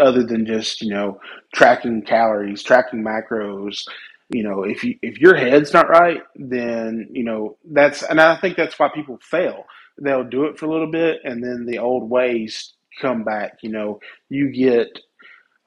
[0.00, 1.20] other than just you know
[1.54, 3.84] tracking calories, tracking macros.
[4.30, 8.40] You know, if you if your head's not right, then you know that's and I
[8.40, 9.64] think that's why people fail.
[10.02, 13.58] They'll do it for a little bit, and then the old ways come back.
[13.62, 14.88] You know, you get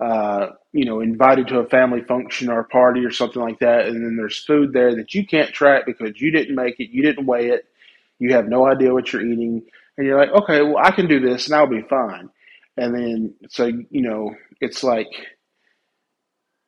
[0.02, 3.88] uh, you know invited to a family function or a party or something like that,
[3.88, 7.04] and then there's food there that you can't track because you didn't make it, you
[7.04, 7.66] didn't weigh it,
[8.20, 9.64] you have no idea what you're eating,
[9.98, 12.30] and you're like, okay, well I can do this and I'll be fine.
[12.78, 15.10] And then so you know it's like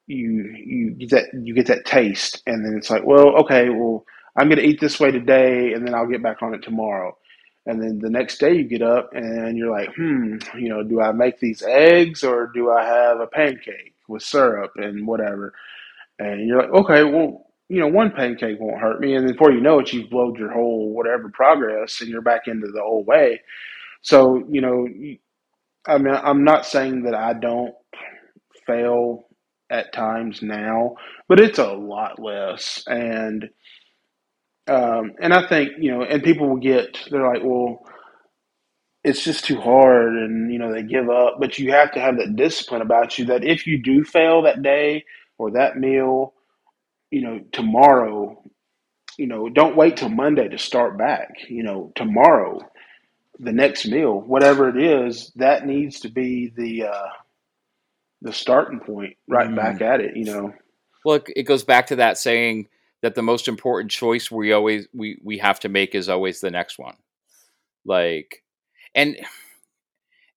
[0.08, 4.06] you you get that you get that taste, and then it's like, well, okay, well,
[4.38, 7.18] I'm going to eat this way today, and then I'll get back on it tomorrow.
[7.66, 11.02] And then the next day you get up and you're like, hmm, you know, do
[11.02, 15.54] I make these eggs or do I have a pancake with syrup and whatever?
[16.20, 19.16] And you're like, okay, well, you know, one pancake won't hurt me.
[19.16, 22.48] And then before you know it, you've blowed your whole whatever progress and you're back
[22.48, 23.42] into the old way.
[24.02, 24.88] So, you know,
[25.86, 27.74] I mean, I'm not saying that I don't
[28.68, 29.26] fail
[29.70, 30.96] at times now,
[31.28, 32.84] but it's a lot less.
[32.88, 33.50] And
[34.68, 37.86] um, and I think you know, and people will get they're like, well,
[39.04, 41.36] it's just too hard, and you know, they give up.
[41.40, 44.64] But you have to have that discipline about you that if you do fail that
[44.64, 45.06] day
[45.40, 46.34] or that meal,
[47.12, 48.44] you know, tomorrow,
[49.18, 51.30] you know, don't wait till Monday to start back.
[51.50, 52.62] You know, tomorrow,
[53.40, 57.08] the next meal, whatever it is, that needs to be the uh,
[58.22, 59.56] the starting point right Mm.
[59.56, 60.18] back at it.
[60.18, 60.54] You know,
[61.04, 62.70] Well, it, it goes back to that saying
[63.04, 66.52] that the most important choice we always we we have to make is always the
[66.52, 66.98] next one.
[67.86, 68.44] Like,
[68.96, 69.18] and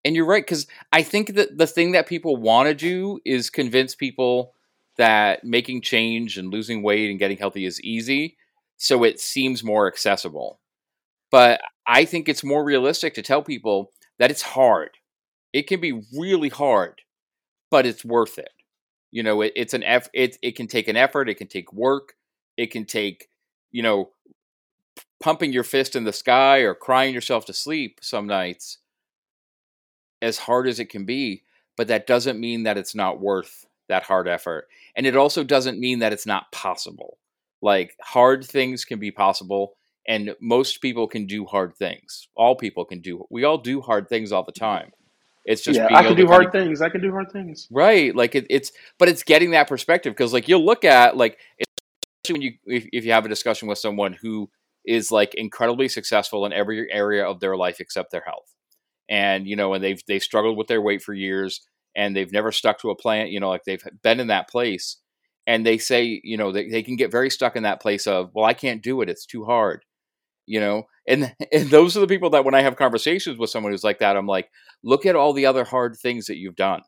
[0.05, 3.49] and you're right because I think that the thing that people want to do is
[3.49, 4.53] convince people
[4.97, 8.37] that making change and losing weight and getting healthy is easy,
[8.77, 10.59] so it seems more accessible.
[11.31, 14.91] But I think it's more realistic to tell people that it's hard.
[15.53, 17.01] It can be really hard,
[17.71, 18.51] but it's worth it.
[19.11, 21.73] You know, it, it's an eff- it it can take an effort, it can take
[21.73, 22.13] work,
[22.57, 23.29] it can take,
[23.71, 24.09] you know,
[25.21, 28.79] pumping your fist in the sky or crying yourself to sleep some nights
[30.21, 31.43] as hard as it can be,
[31.75, 34.67] but that doesn't mean that it's not worth that hard effort.
[34.95, 37.17] And it also doesn't mean that it's not possible.
[37.61, 39.75] Like hard things can be possible
[40.07, 42.29] and most people can do hard things.
[42.35, 43.25] All people can do.
[43.29, 44.65] We all do hard things all the mm-hmm.
[44.65, 44.91] time.
[45.45, 46.81] It's just yeah, I can do hard things.
[46.81, 47.69] I can do hard things.
[47.71, 48.13] Right.
[48.13, 51.37] Like it, it's, but it's getting that perspective because, like, you'll look at like,
[52.33, 54.49] when you if, if you have a discussion with someone who
[54.85, 58.53] is like incredibly successful in every area of their life except their health,
[59.09, 61.61] and you know, and they've they've struggled with their weight for years,
[61.95, 63.27] and they've never stuck to a plan.
[63.27, 64.97] You know, like they've been in that place,
[65.45, 68.31] and they say, you know, they, they can get very stuck in that place of,
[68.33, 69.09] well, I can't do it.
[69.09, 69.83] It's too hard.
[70.45, 73.71] You know, and and those are the people that when I have conversations with someone
[73.71, 74.49] who's like that, I'm like,
[74.83, 76.81] look at all the other hard things that you've done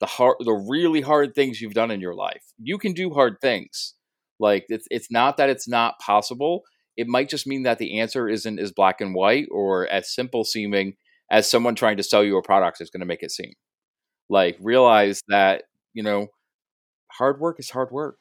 [0.00, 3.36] the hard the really hard things you've done in your life you can do hard
[3.40, 3.94] things
[4.40, 6.62] like it's it's not that it's not possible.
[6.96, 10.44] It might just mean that the answer isn't as black and white or as simple
[10.44, 10.96] seeming
[11.30, 13.52] as someone trying to sell you a product is going to make it seem.
[14.28, 15.64] Like realize that
[15.94, 16.28] you know
[17.12, 18.18] hard work is hard work.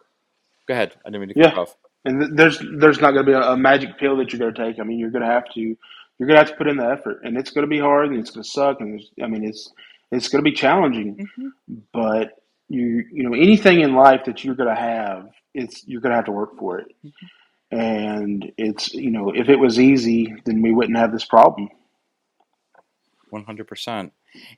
[0.68, 0.96] Go ahead.
[1.06, 1.76] I didn't mean to cut you Yeah, off.
[2.06, 4.54] And th- there's there's not going to be a, a magic pill that you're going
[4.54, 4.80] to take.
[4.80, 6.86] I mean, you're going to have to you're going to have to put in the
[6.90, 9.28] effort, and it's going to be hard, and it's going to suck, and there's, I
[9.28, 9.72] mean, it's
[10.12, 11.20] it's going to be challenging.
[11.36, 11.50] hmm
[11.94, 12.34] But
[12.70, 16.16] you you know anything in life that you're going to have, it's you're going to
[16.18, 16.96] have to work for it.
[17.06, 17.78] Mm-hmm.
[17.78, 21.70] And it's you know if it was easy, then we wouldn't have this problem.
[23.34, 24.12] 100%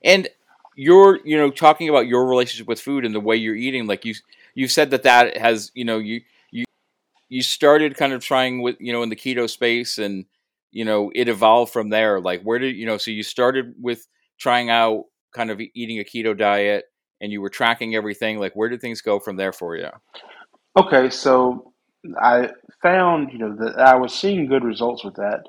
[0.04, 0.28] and
[0.76, 4.04] you're you know talking about your relationship with food and the way you're eating like
[4.04, 4.14] you
[4.54, 6.20] you said that that has you know you
[6.52, 6.64] you
[7.28, 10.24] you started kind of trying with you know in the keto space and
[10.70, 12.20] you know it evolved from there.
[12.20, 14.06] Like where did you know so you started with
[14.38, 16.84] trying out kind of eating a keto diet
[17.20, 18.38] and you were tracking everything.
[18.38, 19.88] Like where did things go from there for you
[20.78, 21.72] Okay, so
[22.22, 22.50] I
[22.82, 25.40] found, you know, that I was seeing good results with that,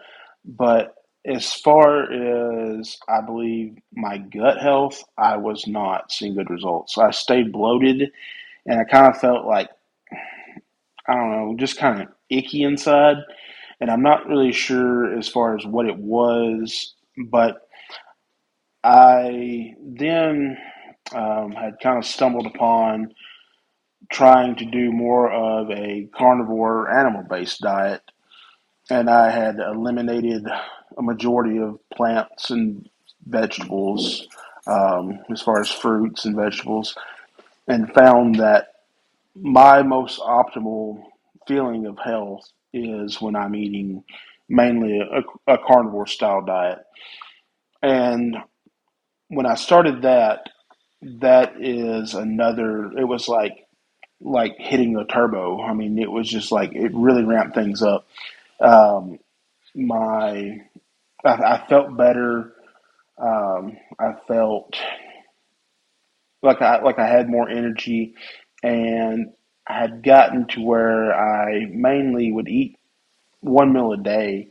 [0.43, 6.95] but as far as I believe my gut health, I was not seeing good results.
[6.95, 8.11] So I stayed bloated,
[8.65, 9.69] and I kind of felt like
[11.07, 13.17] I don't know, just kind of icky inside.
[13.79, 16.95] And I'm not really sure as far as what it was,
[17.27, 17.69] but
[18.83, 20.57] I then
[21.13, 23.13] um, had kind of stumbled upon
[24.11, 28.01] trying to do more of a carnivore animal based diet.
[28.89, 30.47] And I had eliminated
[30.97, 32.89] a majority of plants and
[33.27, 34.27] vegetables
[34.67, 36.95] um, as far as fruits and vegetables
[37.67, 38.67] and found that
[39.35, 41.03] my most optimal
[41.47, 44.03] feeling of health is when I'm eating
[44.49, 46.79] mainly a, a carnivore style diet.
[47.81, 48.37] And
[49.27, 50.49] when I started that,
[51.01, 53.65] that is another, it was like,
[54.21, 55.61] like hitting a turbo.
[55.61, 58.07] I mean, it was just like, it really ramped things up.
[58.59, 59.19] Um,
[59.75, 60.61] my,
[61.23, 62.53] I, I felt better.
[63.17, 64.75] Um, I felt
[66.41, 68.15] like I, like I had more energy
[68.63, 69.33] and
[69.67, 72.77] I had gotten to where I mainly would eat
[73.41, 74.49] one meal a day,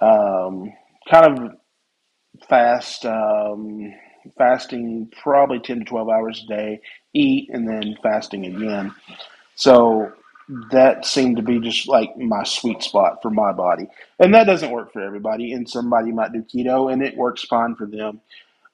[0.00, 0.72] um,
[1.10, 1.56] kind of
[2.48, 3.92] fast, um,
[4.36, 6.80] fasting probably 10 to 12 hours a day,
[7.14, 8.94] eat, and then fasting again.
[9.54, 10.12] So
[10.72, 13.86] that seemed to be just like my sweet spot for my body.
[14.18, 15.52] And that doesn't work for everybody.
[15.52, 18.20] And somebody might do keto and it works fine for them.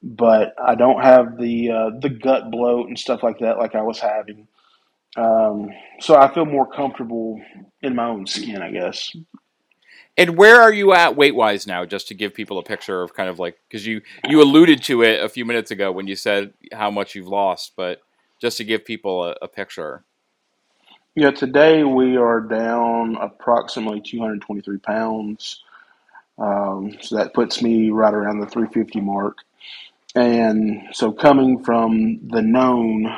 [0.03, 3.83] But I don't have the uh, the gut bloat and stuff like that like I
[3.83, 4.47] was having.
[5.17, 5.71] Um,
[6.01, 7.41] so I feel more comfortable
[7.83, 9.15] in my own skin, I guess.
[10.19, 11.85] And where are you at weight wise now?
[11.85, 15.03] Just to give people a picture of kind of like because you you alluded to
[15.03, 18.01] it a few minutes ago when you said how much you've lost, but
[18.41, 20.05] just to give people a, a picture.
[21.15, 25.63] Yeah, today we are down approximately 223 pounds.
[26.39, 29.39] Um, so that puts me right around the 350 mark.
[30.15, 33.15] And so coming from the known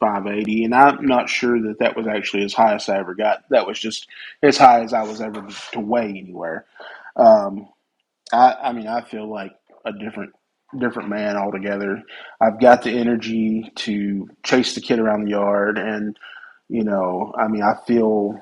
[0.00, 3.44] 580, and I'm not sure that that was actually as high as I ever got.
[3.50, 4.08] That was just
[4.42, 6.66] as high as I was ever to weigh anywhere.
[7.16, 7.68] Um,
[8.32, 9.52] I, I mean, I feel like
[9.84, 10.32] a different
[10.78, 12.02] different man altogether.
[12.40, 16.18] I've got the energy to chase the kid around the yard, and
[16.68, 18.40] you know, I mean, I feel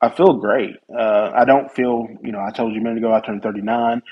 [0.00, 0.76] I feel great.
[0.96, 4.02] Uh, I don't feel, you know, I told you a minute ago I turned 39.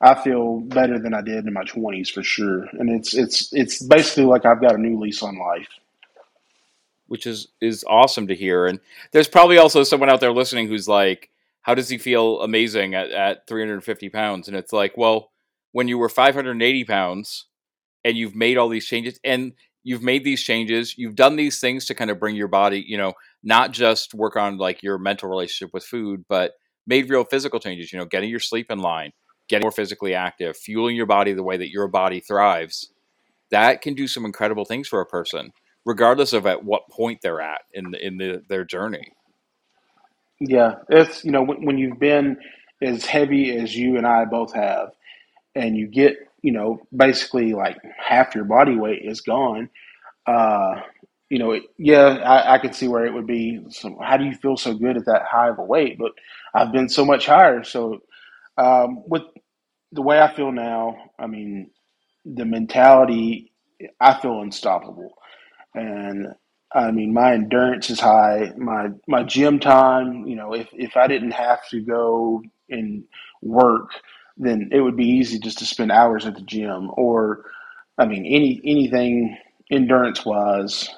[0.00, 3.82] I feel better than I did in my 20s for sure, and it's it's it's
[3.82, 5.68] basically like I've got a new lease on life
[7.08, 8.66] which is is awesome to hear.
[8.66, 8.80] And
[9.12, 11.30] there's probably also someone out there listening who's like,
[11.62, 15.32] "How does he feel amazing at, at 350 pounds?" And it's like, well,
[15.72, 17.46] when you were 580 pounds
[18.04, 19.52] and you've made all these changes, and
[19.84, 22.98] you've made these changes, you've done these things to kind of bring your body, you
[22.98, 26.54] know, not just work on like your mental relationship with food, but
[26.86, 27.92] made real physical changes.
[27.92, 29.12] You know, getting your sleep in line,
[29.48, 32.90] getting more physically active, fueling your body the way that your body thrives.
[33.50, 35.52] That can do some incredible things for a person
[35.86, 39.12] regardless of at what point they're at in in the, their journey.
[40.40, 42.36] Yeah, it's you know when, when you've been
[42.82, 44.90] as heavy as you and I both have,
[45.54, 49.70] and you get you know basically like half your body weight is gone.
[50.26, 50.80] Uh,
[51.30, 53.60] you know, it, yeah, I, I can see where it would be.
[53.70, 55.98] Some, how do you feel so good at that high of a weight?
[55.98, 56.12] But
[56.54, 57.64] I've been so much higher.
[57.64, 58.00] So
[58.58, 59.22] um, with
[59.92, 61.70] the way I feel now, I mean,
[62.24, 63.52] the mentality,
[64.00, 65.14] I feel unstoppable
[65.76, 66.34] and
[66.72, 68.52] I mean my endurance is high.
[68.56, 73.04] My my gym time, you know, if if I didn't have to go and
[73.42, 73.90] work,
[74.36, 76.90] then it would be easy just to spend hours at the gym.
[76.94, 77.44] Or,
[77.98, 79.38] I mean, any anything
[79.70, 80.88] endurance wise.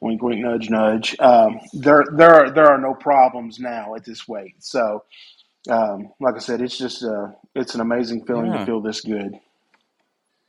[0.00, 1.16] Wink, wink, nudge, nudge.
[1.18, 4.54] Um, there, there are there are no problems now at this weight.
[4.60, 5.02] So,
[5.68, 8.58] um, like I said, it's just uh, it's an amazing feeling yeah.
[8.58, 9.34] to feel this good.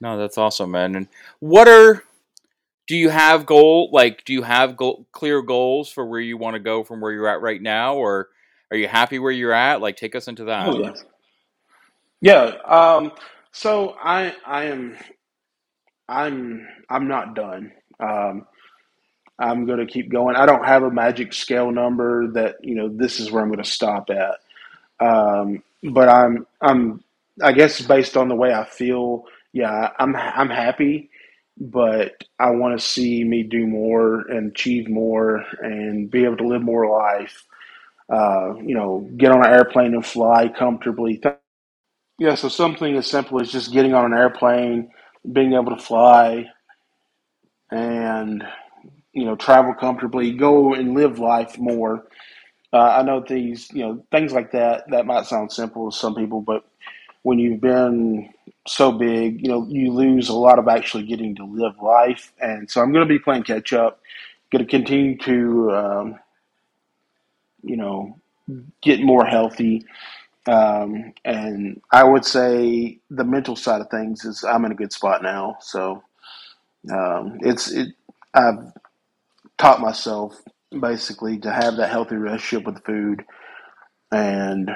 [0.02, 0.96] No, that's awesome, man.
[0.96, 1.08] And
[1.40, 2.04] what are
[2.90, 6.56] do you have goal like do you have goal, clear goals for where you want
[6.56, 8.30] to go from where you're at right now or
[8.72, 9.80] are you happy where you're at?
[9.80, 10.68] Like take us into that.
[10.68, 10.94] Oh, yeah.
[12.20, 13.12] Yeah um,
[13.52, 14.98] so i i am
[16.10, 17.72] i'm i'm not done.
[18.00, 18.48] Um,
[19.38, 20.36] i'm going to keep going.
[20.36, 23.64] I don't have a magic scale number that you know this is where i'm going
[23.64, 24.40] to stop at.
[25.06, 27.04] Um, but i'm i'm
[27.44, 31.12] i guess based on the way i feel yeah i'm i'm happy
[31.60, 36.48] but I want to see me do more and achieve more and be able to
[36.48, 37.46] live more life.
[38.12, 41.22] Uh, you know, get on an airplane and fly comfortably.
[42.20, 44.92] Yeah, so something as simple as just getting on an airplane,
[45.32, 46.48] being able to fly,
[47.72, 48.44] and
[49.14, 52.08] you know, travel comfortably, go and live life more.
[52.74, 54.86] Uh, I know these, you know, things like that.
[54.92, 56.64] That might sound simple to some people, but
[57.24, 58.30] when you've been
[58.68, 62.32] so big, you know, you lose a lot of actually getting to live life.
[62.42, 64.02] And so I'm going to be playing catch up.
[64.52, 66.20] Going to continue to, um,
[67.64, 68.20] you know,
[68.82, 69.86] get more healthy.
[70.48, 74.92] Um, and I would say the mental side of things is I'm in a good
[74.92, 75.58] spot now.
[75.62, 76.04] So
[76.92, 77.90] um, it's it.
[78.34, 78.74] I've
[79.58, 80.42] taught myself
[80.80, 83.26] basically to have that healthy relationship with food,
[84.12, 84.72] and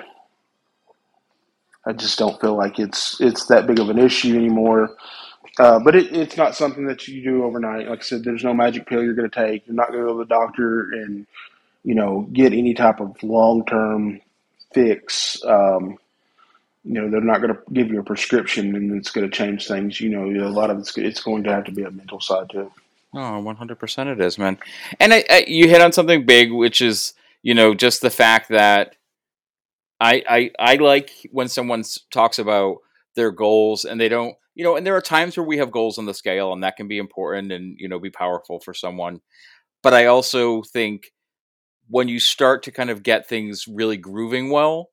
[1.85, 4.95] I just don't feel like it's it's that big of an issue anymore.
[5.59, 7.87] Uh, but it, it's not something that you do overnight.
[7.87, 9.67] Like I said, there's no magic pill you're going to take.
[9.67, 11.27] You're not going to go to the doctor and
[11.83, 14.21] you know get any type of long term
[14.73, 15.43] fix.
[15.45, 15.97] Um,
[16.85, 19.67] you know, they're not going to give you a prescription and it's going to change
[19.67, 20.01] things.
[20.01, 22.49] You know, a lot of it's it's going to have to be a mental side
[22.51, 22.71] to it.
[23.13, 24.57] Oh, one hundred percent, it is, man.
[24.99, 28.49] And I, I, you hit on something big, which is you know just the fact
[28.49, 28.95] that
[30.03, 32.77] I, I I like when someone talks about
[33.15, 35.97] their goals and they don't, you know, and there are times where we have goals
[35.97, 39.21] on the scale and that can be important and you know be powerful for someone.
[39.83, 41.11] But I also think
[41.89, 44.89] when you start to kind of get things really grooving well,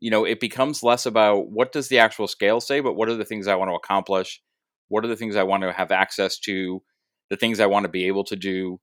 [0.00, 3.16] you know, it becomes less about what does the actual scale say, but what are
[3.16, 4.42] the things I want to accomplish?
[4.88, 6.82] What are the things I want to have access to?
[7.30, 8.80] The things I want to be able to do?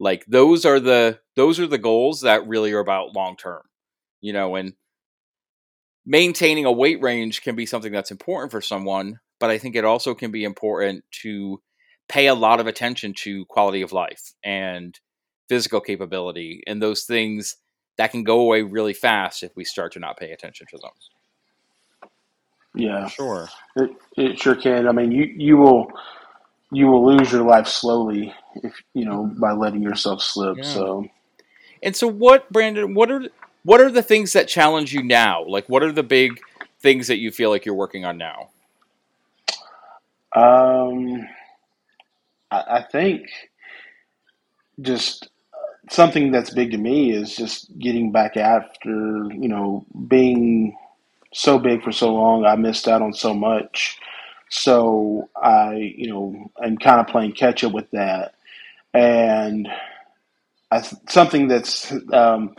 [0.00, 3.62] Like those are the those are the goals that really are about long term.
[4.20, 4.74] You know, and
[6.04, 9.84] maintaining a weight range can be something that's important for someone, but I think it
[9.84, 11.60] also can be important to
[12.08, 14.98] pay a lot of attention to quality of life and
[15.48, 17.56] physical capability and those things
[17.96, 20.90] that can go away really fast if we start to not pay attention to them.
[22.74, 23.48] Yeah, sure.
[23.76, 24.88] It, it sure can.
[24.88, 25.92] I mean, you you will
[26.70, 30.56] you will lose your life slowly if you know by letting yourself slip.
[30.56, 30.64] Yeah.
[30.64, 31.06] So,
[31.82, 32.94] and so what, Brandon?
[32.94, 33.28] What are
[33.64, 35.44] what are the things that challenge you now?
[35.46, 36.40] Like, what are the big
[36.80, 38.50] things that you feel like you're working on now?
[40.34, 41.28] Um,
[42.50, 43.28] I, I think
[44.80, 45.28] just
[45.90, 48.90] something that's big to me is just getting back after
[49.32, 50.76] you know being
[51.32, 52.44] so big for so long.
[52.44, 53.98] I missed out on so much,
[54.48, 58.34] so I you know I'm kind of playing catch up with that,
[58.94, 59.68] and
[60.70, 62.56] I, something that's um,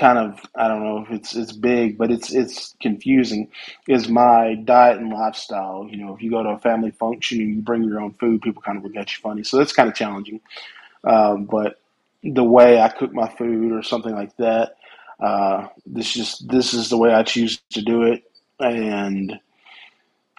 [0.00, 3.48] kind of I don't know if it's it's big, but it's it's confusing.
[3.88, 5.86] Is my diet and lifestyle?
[5.90, 8.42] You know, if you go to a family function and you bring your own food,
[8.42, 9.44] people kind of look at you funny.
[9.44, 10.40] So that's kind of challenging.
[11.04, 11.80] Um, but
[12.24, 14.76] the way I cook my food or something like that,
[15.20, 18.24] uh, this just this is the way I choose to do it,
[18.58, 19.38] and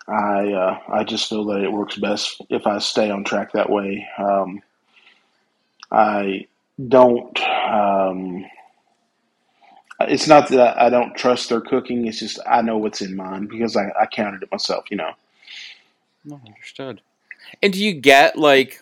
[0.08, 3.70] I uh, I just feel that it works best if I stay on track that
[3.70, 4.08] way.
[4.18, 4.62] Um,
[5.92, 6.48] I
[6.88, 7.40] don't.
[7.70, 8.46] Um,
[10.10, 12.08] it's not that I don't trust their cooking.
[12.08, 14.86] It's just I know what's in mine because I, I counted it myself.
[14.90, 15.12] You know.
[16.24, 17.02] No, understood.
[17.62, 18.82] And do you get like?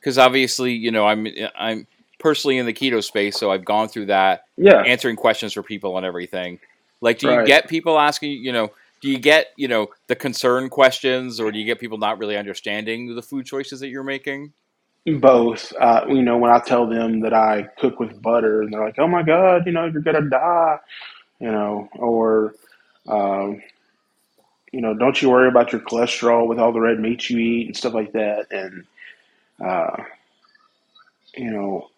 [0.00, 1.26] Because obviously, you know, I'm
[1.56, 1.86] I'm
[2.18, 4.44] personally in the keto space, so I've gone through that.
[4.56, 4.80] Yeah.
[4.80, 6.58] Answering questions for people and everything.
[7.00, 8.32] Like, do you get people asking?
[8.32, 11.98] You know, do you get you know the concern questions, or do you get people
[11.98, 14.52] not really understanding the food choices that you're making?
[15.16, 15.72] Both.
[15.80, 18.98] Uh, you know, when I tell them that I cook with butter, and they're like,
[18.98, 20.78] "Oh my god, you know, you're gonna die,"
[21.40, 22.54] you know, or,
[23.08, 23.62] um,
[24.72, 27.66] you know, don't you worry about your cholesterol with all the red meat you eat
[27.66, 28.46] and stuff like that.
[28.50, 28.84] And,
[29.64, 30.04] uh,
[31.36, 31.88] you know,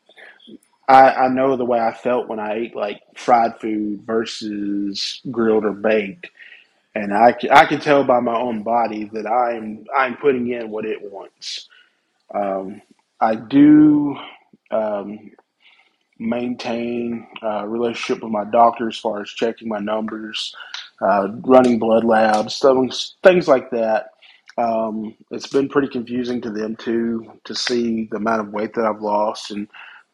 [0.88, 5.64] I, I know the way I felt when I ate like fried food versus grilled
[5.64, 6.30] or baked,
[6.94, 10.86] and I, I can tell by my own body that I'm I'm putting in what
[10.86, 11.68] it wants.
[12.34, 12.82] Um,
[13.20, 14.16] I do
[14.70, 15.32] um,
[16.18, 20.54] maintain a relationship with my doctor as far as checking my numbers,
[21.02, 24.10] uh, running blood labs, things, things like that.
[24.58, 28.84] Um, it's been pretty confusing to them too to see the amount of weight that
[28.86, 29.68] I've lost and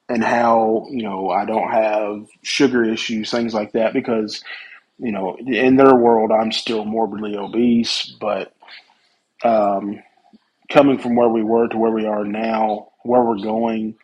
[0.08, 4.42] and how you know I don't have sugar issues, things like that, because
[4.98, 8.54] you know in their world I'm still morbidly obese, but
[9.44, 10.02] um,
[10.70, 13.96] coming from where we were to where we are now, where we're going,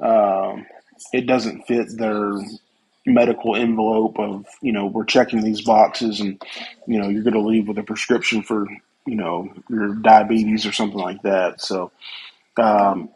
[0.00, 0.66] um,
[1.12, 2.32] it doesn't fit their
[3.06, 6.42] medical envelope of you know we're checking these boxes and
[6.86, 8.66] you know you're going to leave with a prescription for
[9.06, 11.60] you know your diabetes or something like that.
[11.60, 11.92] So.
[12.58, 13.10] Um,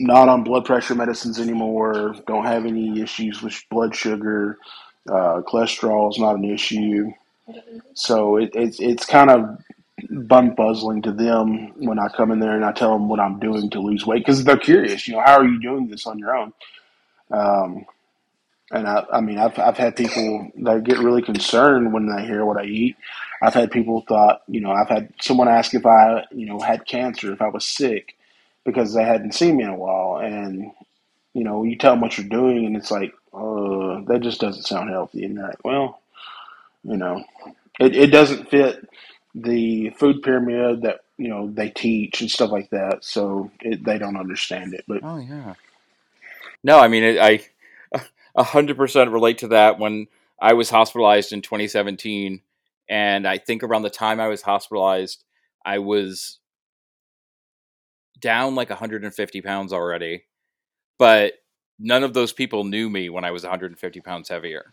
[0.00, 2.16] not on blood pressure medicines anymore.
[2.26, 4.58] Don't have any issues with blood sugar.
[5.08, 7.12] Uh, cholesterol is not an issue.
[7.94, 9.58] So it, it's it's kind of
[10.10, 13.40] bun puzzling to them when I come in there and I tell them what I'm
[13.40, 15.08] doing to lose weight because they're curious.
[15.08, 16.52] You know, how are you doing this on your own?
[17.30, 17.84] Um,
[18.70, 22.44] And I, I mean, I've, I've had people that get really concerned when they hear
[22.44, 22.96] what I eat.
[23.42, 26.86] I've had people thought, you know, I've had someone ask if I, you know, had
[26.86, 28.16] cancer, if I was sick,
[28.64, 30.18] because they hadn't seen me in a while.
[30.24, 30.72] And,
[31.34, 34.64] you know, you tell them what you're doing, and it's like, uh, that just doesn't
[34.64, 35.24] sound healthy.
[35.24, 36.00] And you're like, well,
[36.84, 37.24] you know,
[37.80, 38.88] it, it doesn't fit
[39.34, 43.04] the food pyramid that, you know, they teach and stuff like that.
[43.04, 44.84] So it, they don't understand it.
[44.86, 45.54] But Oh yeah.
[46.62, 47.44] No, I mean, I
[48.34, 49.78] a hundred percent relate to that.
[49.78, 50.06] When
[50.40, 52.40] I was hospitalized in 2017,
[52.88, 55.24] and I think around the time I was hospitalized,
[55.64, 56.38] I was
[58.18, 60.24] down like 150 pounds already,
[60.98, 61.34] but
[61.78, 64.72] none of those people knew me when I was 150 pounds heavier.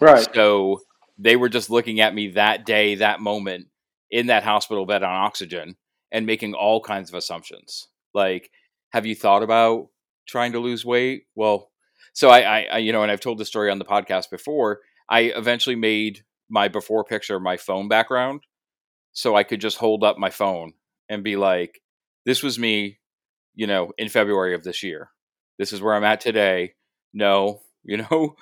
[0.00, 0.82] right, So
[1.18, 3.66] they were just looking at me that day, that moment
[4.10, 5.76] in that hospital bed on oxygen
[6.10, 7.88] and making all kinds of assumptions.
[8.14, 8.50] Like,
[8.92, 9.88] have you thought about
[10.26, 11.24] trying to lose weight?
[11.34, 11.70] Well,
[12.14, 14.80] so I, I, you know, and I've told the story on the podcast before.
[15.10, 18.42] I eventually made my before picture my phone background
[19.12, 20.72] so I could just hold up my phone
[21.08, 21.80] and be like,
[22.24, 22.98] this was me,
[23.54, 25.10] you know, in February of this year.
[25.58, 26.74] This is where I'm at today.
[27.12, 28.36] No, you know,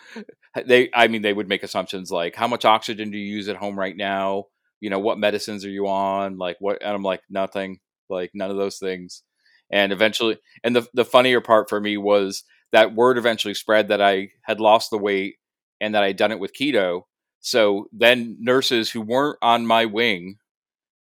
[0.66, 3.56] they, I mean, they would make assumptions like, how much oxygen do you use at
[3.56, 4.46] home right now?
[4.86, 6.38] You know, what medicines are you on?
[6.38, 6.78] Like, what?
[6.80, 9.24] And I'm like, nothing, like, none of those things.
[9.68, 14.00] And eventually, and the, the funnier part for me was that word eventually spread that
[14.00, 15.38] I had lost the weight
[15.80, 17.02] and that I'd done it with keto.
[17.40, 20.36] So then nurses who weren't on my wing,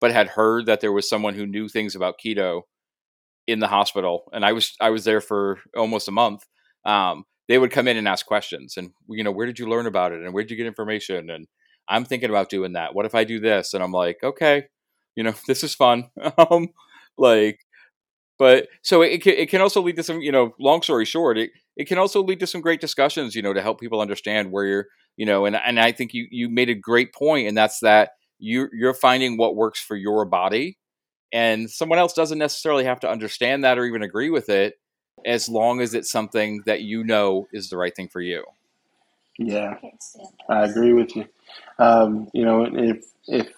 [0.01, 2.63] but had heard that there was someone who knew things about keto
[3.47, 6.47] in the hospital, and I was I was there for almost a month.
[6.87, 9.87] Um, they would come in and ask questions, and you know, where did you learn
[9.87, 11.29] about it, and where did you get information?
[11.29, 11.47] And
[11.89, 12.95] I'm thinking about doing that.
[12.95, 13.75] What if I do this?
[13.75, 14.67] And I'm like, okay,
[15.17, 16.11] you know, this is fun.
[16.39, 16.69] um,
[17.19, 17.61] like,
[18.39, 21.39] but so it can, it can also lead to some, you know, long story short,
[21.39, 24.53] it it can also lead to some great discussions, you know, to help people understand
[24.53, 27.57] where you're, you know, and and I think you you made a great point, and
[27.57, 30.79] that's that you you're finding what works for your body
[31.33, 34.75] and someone else doesn't necessarily have to understand that or even agree with it
[35.27, 38.45] as long as it's something that you know is the right thing for you
[39.39, 39.75] yeah,
[40.49, 41.27] I agree with you.
[41.79, 43.49] Um, you know, if if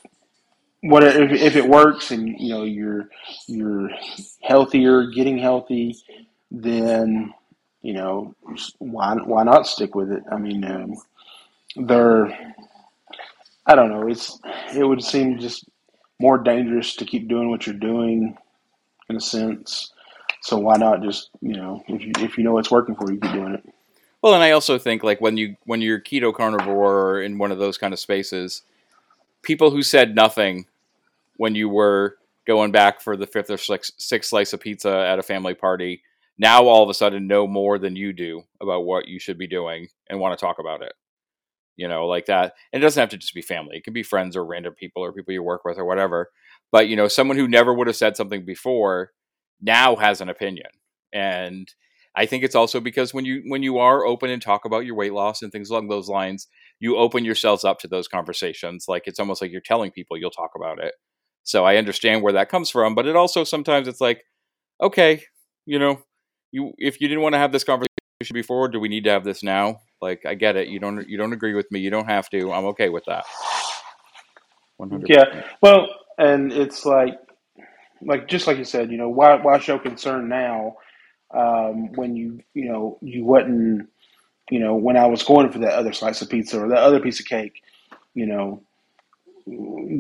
[0.82, 3.08] what if, if it works and you know you're
[3.46, 3.90] you're
[4.42, 5.96] healthier, getting healthy,
[6.50, 7.34] then
[7.82, 8.34] you know
[8.78, 10.22] why why not stick with it?
[10.30, 10.94] I mean, um,
[11.76, 12.26] they're
[13.66, 14.08] I don't know.
[14.08, 14.38] It's
[14.74, 15.68] it would seem just
[16.20, 18.36] more dangerous to keep doing what you're doing
[19.08, 19.92] in a sense.
[20.42, 23.20] So why not just you know if you if you know it's working for you,
[23.20, 23.74] keep doing it.
[24.26, 27.52] Well and i also think like when you when you're keto carnivore or in one
[27.52, 28.62] of those kind of spaces
[29.42, 30.66] people who said nothing
[31.36, 35.20] when you were going back for the fifth or sixth, sixth slice of pizza at
[35.20, 36.02] a family party
[36.38, 39.46] now all of a sudden know more than you do about what you should be
[39.46, 40.92] doing and want to talk about it
[41.76, 42.54] you know, like that.
[42.72, 43.76] And it doesn't have to just be family.
[43.76, 46.30] It can be friends or random people or people you work with or whatever.
[46.72, 49.12] But, you know, someone who never would have said something before
[49.60, 50.70] now has an opinion.
[51.12, 51.70] And
[52.16, 54.94] I think it's also because when you when you are open and talk about your
[54.94, 56.48] weight loss and things along those lines,
[56.80, 58.86] you open yourselves up to those conversations.
[58.88, 60.94] Like it's almost like you're telling people you'll talk about it.
[61.44, 64.24] So I understand where that comes from, but it also sometimes it's like,
[64.82, 65.22] okay,
[65.66, 66.00] you know,
[66.52, 67.86] you if you didn't want to have this conversation
[68.32, 69.80] before, do we need to have this now?
[70.00, 70.68] Like I get it.
[70.68, 71.80] You don't you don't agree with me.
[71.80, 72.50] You don't have to.
[72.50, 73.26] I'm okay with that.
[74.78, 75.42] One hundred Yeah.
[75.60, 75.86] Well,
[76.16, 77.14] and it's like
[78.00, 80.76] like just like you said, you know, why why show concern now
[81.32, 83.88] um, when you you know you wasn't
[84.50, 87.00] you know when I was going for that other slice of pizza or that other
[87.00, 87.62] piece of cake,
[88.14, 88.62] you know,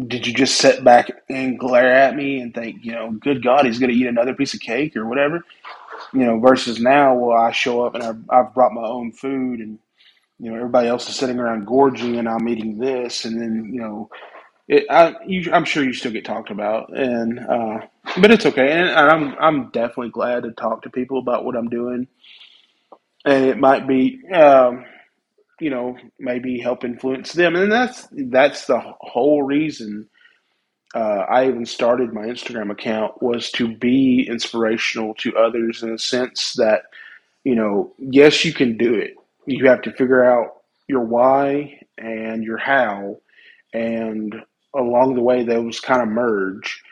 [0.08, 3.66] did you just sit back and glare at me and think, you know, good God,
[3.66, 5.44] he's going to eat another piece of cake or whatever,
[6.12, 9.60] you know, versus now, well, I show up and I've, I've brought my own food
[9.60, 9.78] and
[10.38, 13.80] you know everybody else is sitting around gorging and I'm eating this, and then you
[13.80, 14.10] know
[14.68, 17.78] it, I, you, I'm sure you still get talked about, and uh,
[18.20, 21.68] but it's okay, and, I'm I'm definitely glad to talk to people about what I'm
[21.68, 22.06] doing,
[23.24, 24.84] and it might be um,
[25.60, 30.08] you know maybe help influence them, and that's that's the whole reason
[30.94, 35.98] uh, I even started my Instagram account was to be inspirational to others in a
[35.98, 36.84] sense that
[37.44, 39.14] you know yes you can do it,
[39.46, 43.18] you have to figure out your why and your how,
[43.74, 44.34] and
[44.76, 46.82] along the way those kind of merge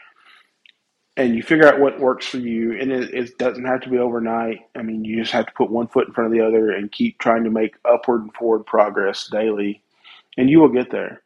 [1.17, 3.99] and you figure out what works for you and it, it doesn't have to be
[3.99, 6.71] overnight i mean you just have to put one foot in front of the other
[6.71, 9.83] and keep trying to make upward and forward progress daily
[10.39, 11.23] and you will get there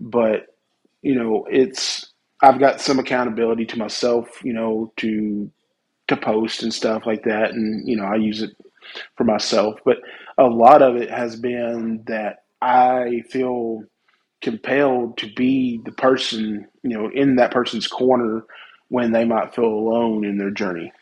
[0.00, 0.56] but
[1.02, 2.12] you know it's
[2.42, 5.50] i've got some accountability to myself you know to
[6.08, 8.50] to post and stuff like that and you know i use it
[9.16, 9.80] for myself.
[9.84, 9.98] But
[10.38, 13.84] a lot of it has been that I feel
[14.42, 18.44] compelled to be the person, you know, in that person's corner
[18.92, 20.92] when they might feel alone in their journey.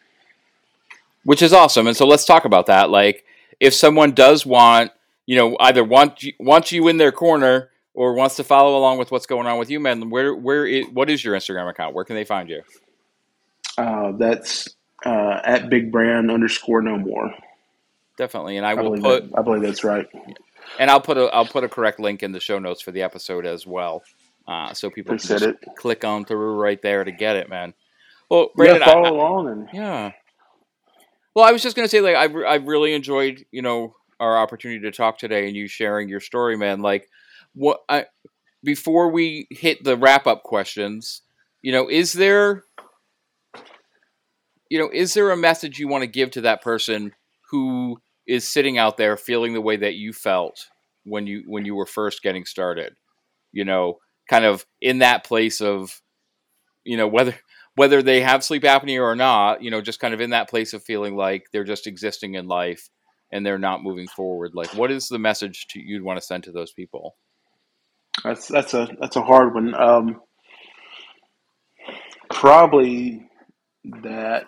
[1.24, 1.88] Which is awesome.
[1.88, 2.88] And so let's talk about that.
[2.88, 3.24] Like
[3.58, 4.92] if someone does want,
[5.26, 8.98] you know, either want you, wants you in their corner or wants to follow along
[8.98, 11.92] with what's going on with you, man, where where is, what is your Instagram account?
[11.92, 12.62] Where can they find you?
[13.76, 14.68] Uh, that's
[15.04, 17.34] uh, at big bran underscore no more.
[18.16, 20.06] Definitely, and I, I will put that, I believe that's right.
[20.78, 23.02] and I'll put a I'll put a correct link in the show notes for the
[23.02, 24.04] episode as well,
[24.50, 25.56] uh, so people can it.
[25.76, 27.72] click on through right there to get it, man.
[28.28, 30.12] Well, Brandon, I- follow I- along and yeah.
[31.34, 34.80] Well, I was just gonna say, like, I've I've really enjoyed, you know, our opportunity
[34.80, 36.82] to talk today and you sharing your story, man.
[36.82, 37.08] Like,
[37.54, 38.06] what I
[38.64, 41.22] before we hit the wrap up questions,
[41.62, 42.64] you know, is there,
[44.68, 47.12] you know, is there a message you want to give to that person
[47.50, 50.66] who is sitting out there feeling the way that you felt
[51.04, 52.94] when you when you were first getting started?
[53.52, 53.98] You know,
[54.30, 56.00] kind of in that place of,
[56.84, 57.34] you know, whether
[57.74, 60.72] whether they have sleep apnea or not, you know, just kind of in that place
[60.72, 62.88] of feeling like they're just existing in life
[63.32, 64.52] and they're not moving forward.
[64.54, 67.16] Like, what is the message to, you'd want to send to those people?
[68.24, 69.74] that's that's a that's a hard one.
[69.74, 70.20] Um,
[72.30, 73.28] probably
[74.02, 74.46] that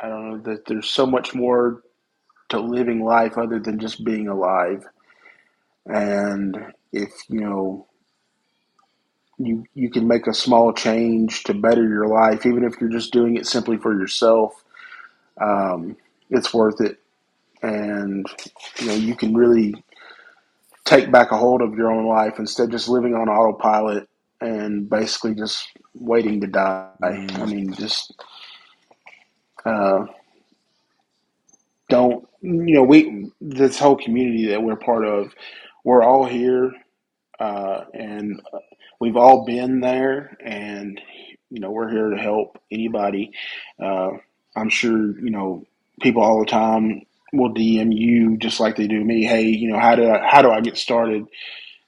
[0.00, 1.82] I don't know that there's so much more
[2.50, 4.84] to living life other than just being alive.
[5.86, 6.56] And
[6.92, 7.88] if you know
[9.38, 13.12] you you can make a small change to better your life, even if you're just
[13.12, 14.64] doing it simply for yourself,
[15.40, 15.96] um,
[16.30, 16.98] it's worth it.
[17.62, 18.26] And
[18.78, 19.74] you know you can really
[20.84, 24.08] take back a hold of your own life instead of just living on autopilot
[24.40, 26.90] and basically just waiting to die.
[27.02, 28.22] I mean, just
[29.64, 30.06] uh,
[31.88, 35.32] don't you know we this whole community that we're part of
[35.84, 36.72] we're all here
[37.40, 38.40] uh, and
[39.04, 41.00] we've all been there and
[41.50, 43.32] you know we're here to help anybody.
[43.82, 44.12] Uh,
[44.56, 45.64] i'm sure you know
[46.02, 47.02] people all the time
[47.34, 49.24] will dm you just like they do me.
[49.24, 51.26] Hey you know how do I, how do i get started?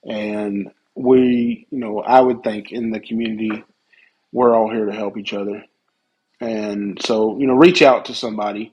[0.04, 3.64] And we you know i would think in the community
[4.32, 5.64] we're all here to help each other.
[6.40, 8.72] And so you know reach out to somebody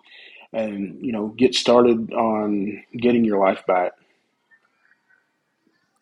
[0.53, 3.93] and you know get started on getting your life back.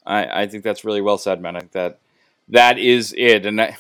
[0.06, 1.58] I, I think that's really well said, man.
[1.58, 2.01] I think that
[2.52, 3.78] that is it, and I,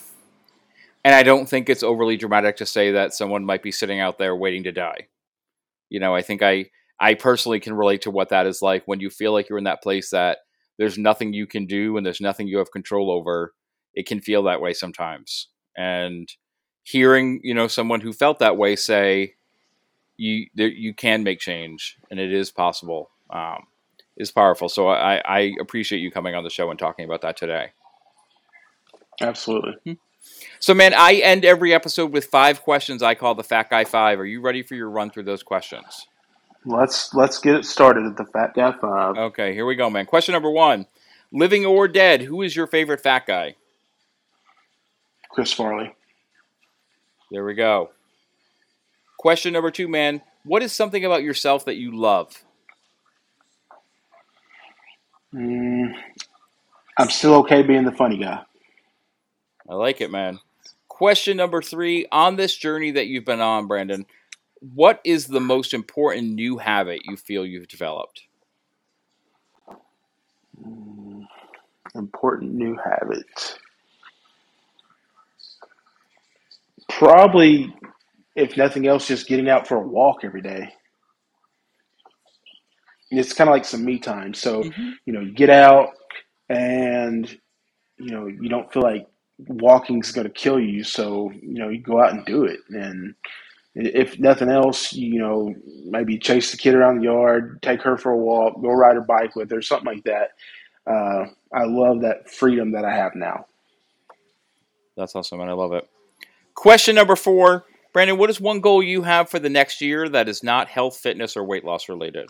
[1.04, 4.18] and I don't think it's overly dramatic to say that someone might be sitting out
[4.18, 5.08] there waiting to die.
[5.90, 6.70] You know, I think I
[7.00, 9.66] I personally can relate to what that is like when you feel like you're in
[9.66, 10.40] that place that
[10.78, 13.54] there's nothing you can do and there's nothing you have control over.
[13.94, 16.30] It can feel that way sometimes, and
[16.84, 19.34] hearing you know someone who felt that way say
[20.18, 23.66] you there, you can make change and it is possible um,
[24.18, 24.70] is powerful.
[24.70, 27.72] So I, I appreciate you coming on the show and talking about that today.
[29.22, 29.98] Absolutely
[30.60, 34.20] So man, I end every episode with five questions I call the Fat Guy Five.
[34.20, 36.08] Are you ready for your run through those questions?
[36.66, 40.06] let's let's get it started at the fat guy five Okay, here we go, man.
[40.06, 40.86] Question number one:
[41.32, 43.56] Living or dead, who is your favorite fat guy?
[45.30, 45.92] chris farley
[47.32, 47.92] There we go.
[49.18, 50.22] Question number two, man.
[50.44, 52.44] What is something about yourself that you love?
[55.34, 55.94] mm,
[56.98, 58.42] i'm still okay being the funny guy
[59.72, 60.42] I like it, man.
[60.90, 64.06] Question number three: On this journey that you've been on, Brandon,
[64.62, 68.24] what is the most important new habit you feel you've developed?
[70.66, 71.26] Mm,
[71.96, 73.58] important new habit
[76.90, 77.74] probably
[78.36, 80.70] if nothing else just getting out for a walk every day
[83.12, 84.94] it's kind of like some me time so Mhm.
[85.06, 85.90] you know you get out
[86.50, 87.30] and
[87.98, 89.08] you know you don't feel like
[89.48, 93.16] walking's going to kill you so you know you go out and do it and
[93.76, 95.54] if nothing else you know
[95.86, 99.02] maybe chase the kid around the yard take her for a walk go ride her
[99.02, 100.32] bike with her something like that
[100.88, 103.46] uh, i love that freedom that i have now
[104.98, 105.88] That's awesome, and I love it.
[106.54, 108.18] Question number four, Brandon.
[108.18, 111.38] What is one goal you have for the next year that is not health, fitness,
[111.38, 112.28] or weight loss related?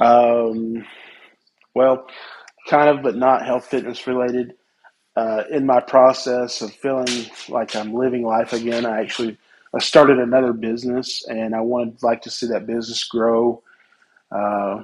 [0.00, 0.84] um,
[1.74, 2.06] well
[2.68, 4.54] kind of but not health fitness related
[5.16, 9.36] uh, in my process of feeling like i'm living life again i actually
[9.74, 13.62] i started another business and i wanted like to see that business grow
[14.32, 14.82] uh,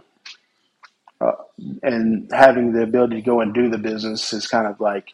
[1.21, 1.33] uh,
[1.83, 5.13] and having the ability to go and do the business is kind of like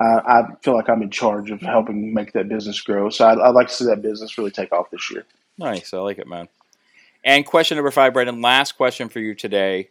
[0.00, 3.10] I feel like I'm in charge of helping make that business grow.
[3.10, 5.24] So I'd, I'd like to see that business really take off this year.
[5.58, 5.94] Nice.
[5.94, 6.48] I like it, man.
[7.24, 8.40] And question number five, Brandon.
[8.42, 9.88] Last question for you today.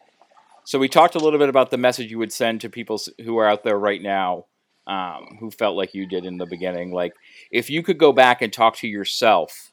[0.65, 3.37] So we talked a little bit about the message you would send to people who
[3.37, 4.45] are out there right now,
[4.87, 6.91] um, who felt like you did in the beginning.
[6.91, 7.13] Like,
[7.51, 9.71] if you could go back and talk to yourself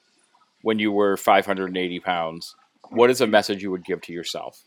[0.62, 2.54] when you were 580 pounds,
[2.90, 4.62] what is a message you would give to yourself?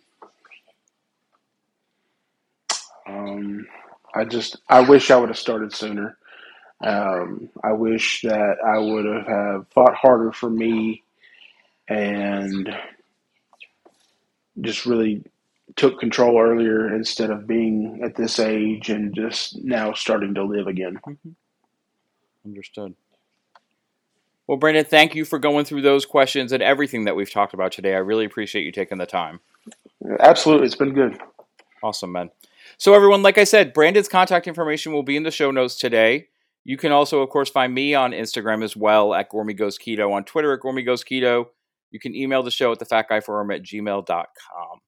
[3.07, 3.67] Um,
[4.15, 6.17] I just I wish I would have started sooner.
[6.81, 11.03] Um, I wish that I would have, have fought harder for me
[11.87, 12.75] and
[14.59, 15.23] just really
[15.75, 20.67] took control earlier instead of being at this age and just now starting to live
[20.67, 20.99] again.
[21.05, 21.29] Mm-hmm.
[22.45, 22.95] Understood.
[24.47, 27.71] Well, Brandon, thank you for going through those questions and everything that we've talked about
[27.71, 27.93] today.
[27.93, 29.39] I really appreciate you taking the time.
[30.19, 30.65] Absolutely.
[30.65, 31.17] It's been good.
[31.81, 32.29] Awesome, man.
[32.77, 36.27] So, everyone, like I said, Brandon's contact information will be in the show notes today.
[36.65, 40.11] You can also, of course, find me on Instagram as well at Gormy Goes Keto,
[40.11, 41.47] on Twitter at Gormy Goes Keto.
[41.91, 44.79] You can email the show at thefatguyforum at gmail.com.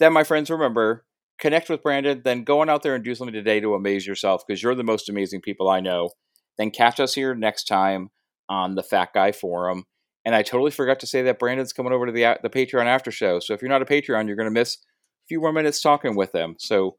[0.00, 1.04] Then, my friends, remember,
[1.38, 4.42] connect with Brandon, then go on out there and do something today to amaze yourself
[4.46, 6.10] because you're the most amazing people I know.
[6.58, 8.10] Then catch us here next time
[8.48, 9.84] on the Fat Guy Forum.
[10.24, 13.10] And I totally forgot to say that Brandon's coming over to the the Patreon after
[13.10, 13.40] show.
[13.40, 16.14] So if you're not a Patreon, you're going to miss a few more minutes talking
[16.14, 16.56] with them.
[16.58, 16.96] So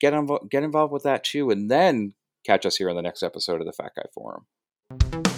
[0.00, 2.14] get invo- get involved with that too, and then
[2.44, 5.29] catch us here on the next episode of the Fat Guy Forum.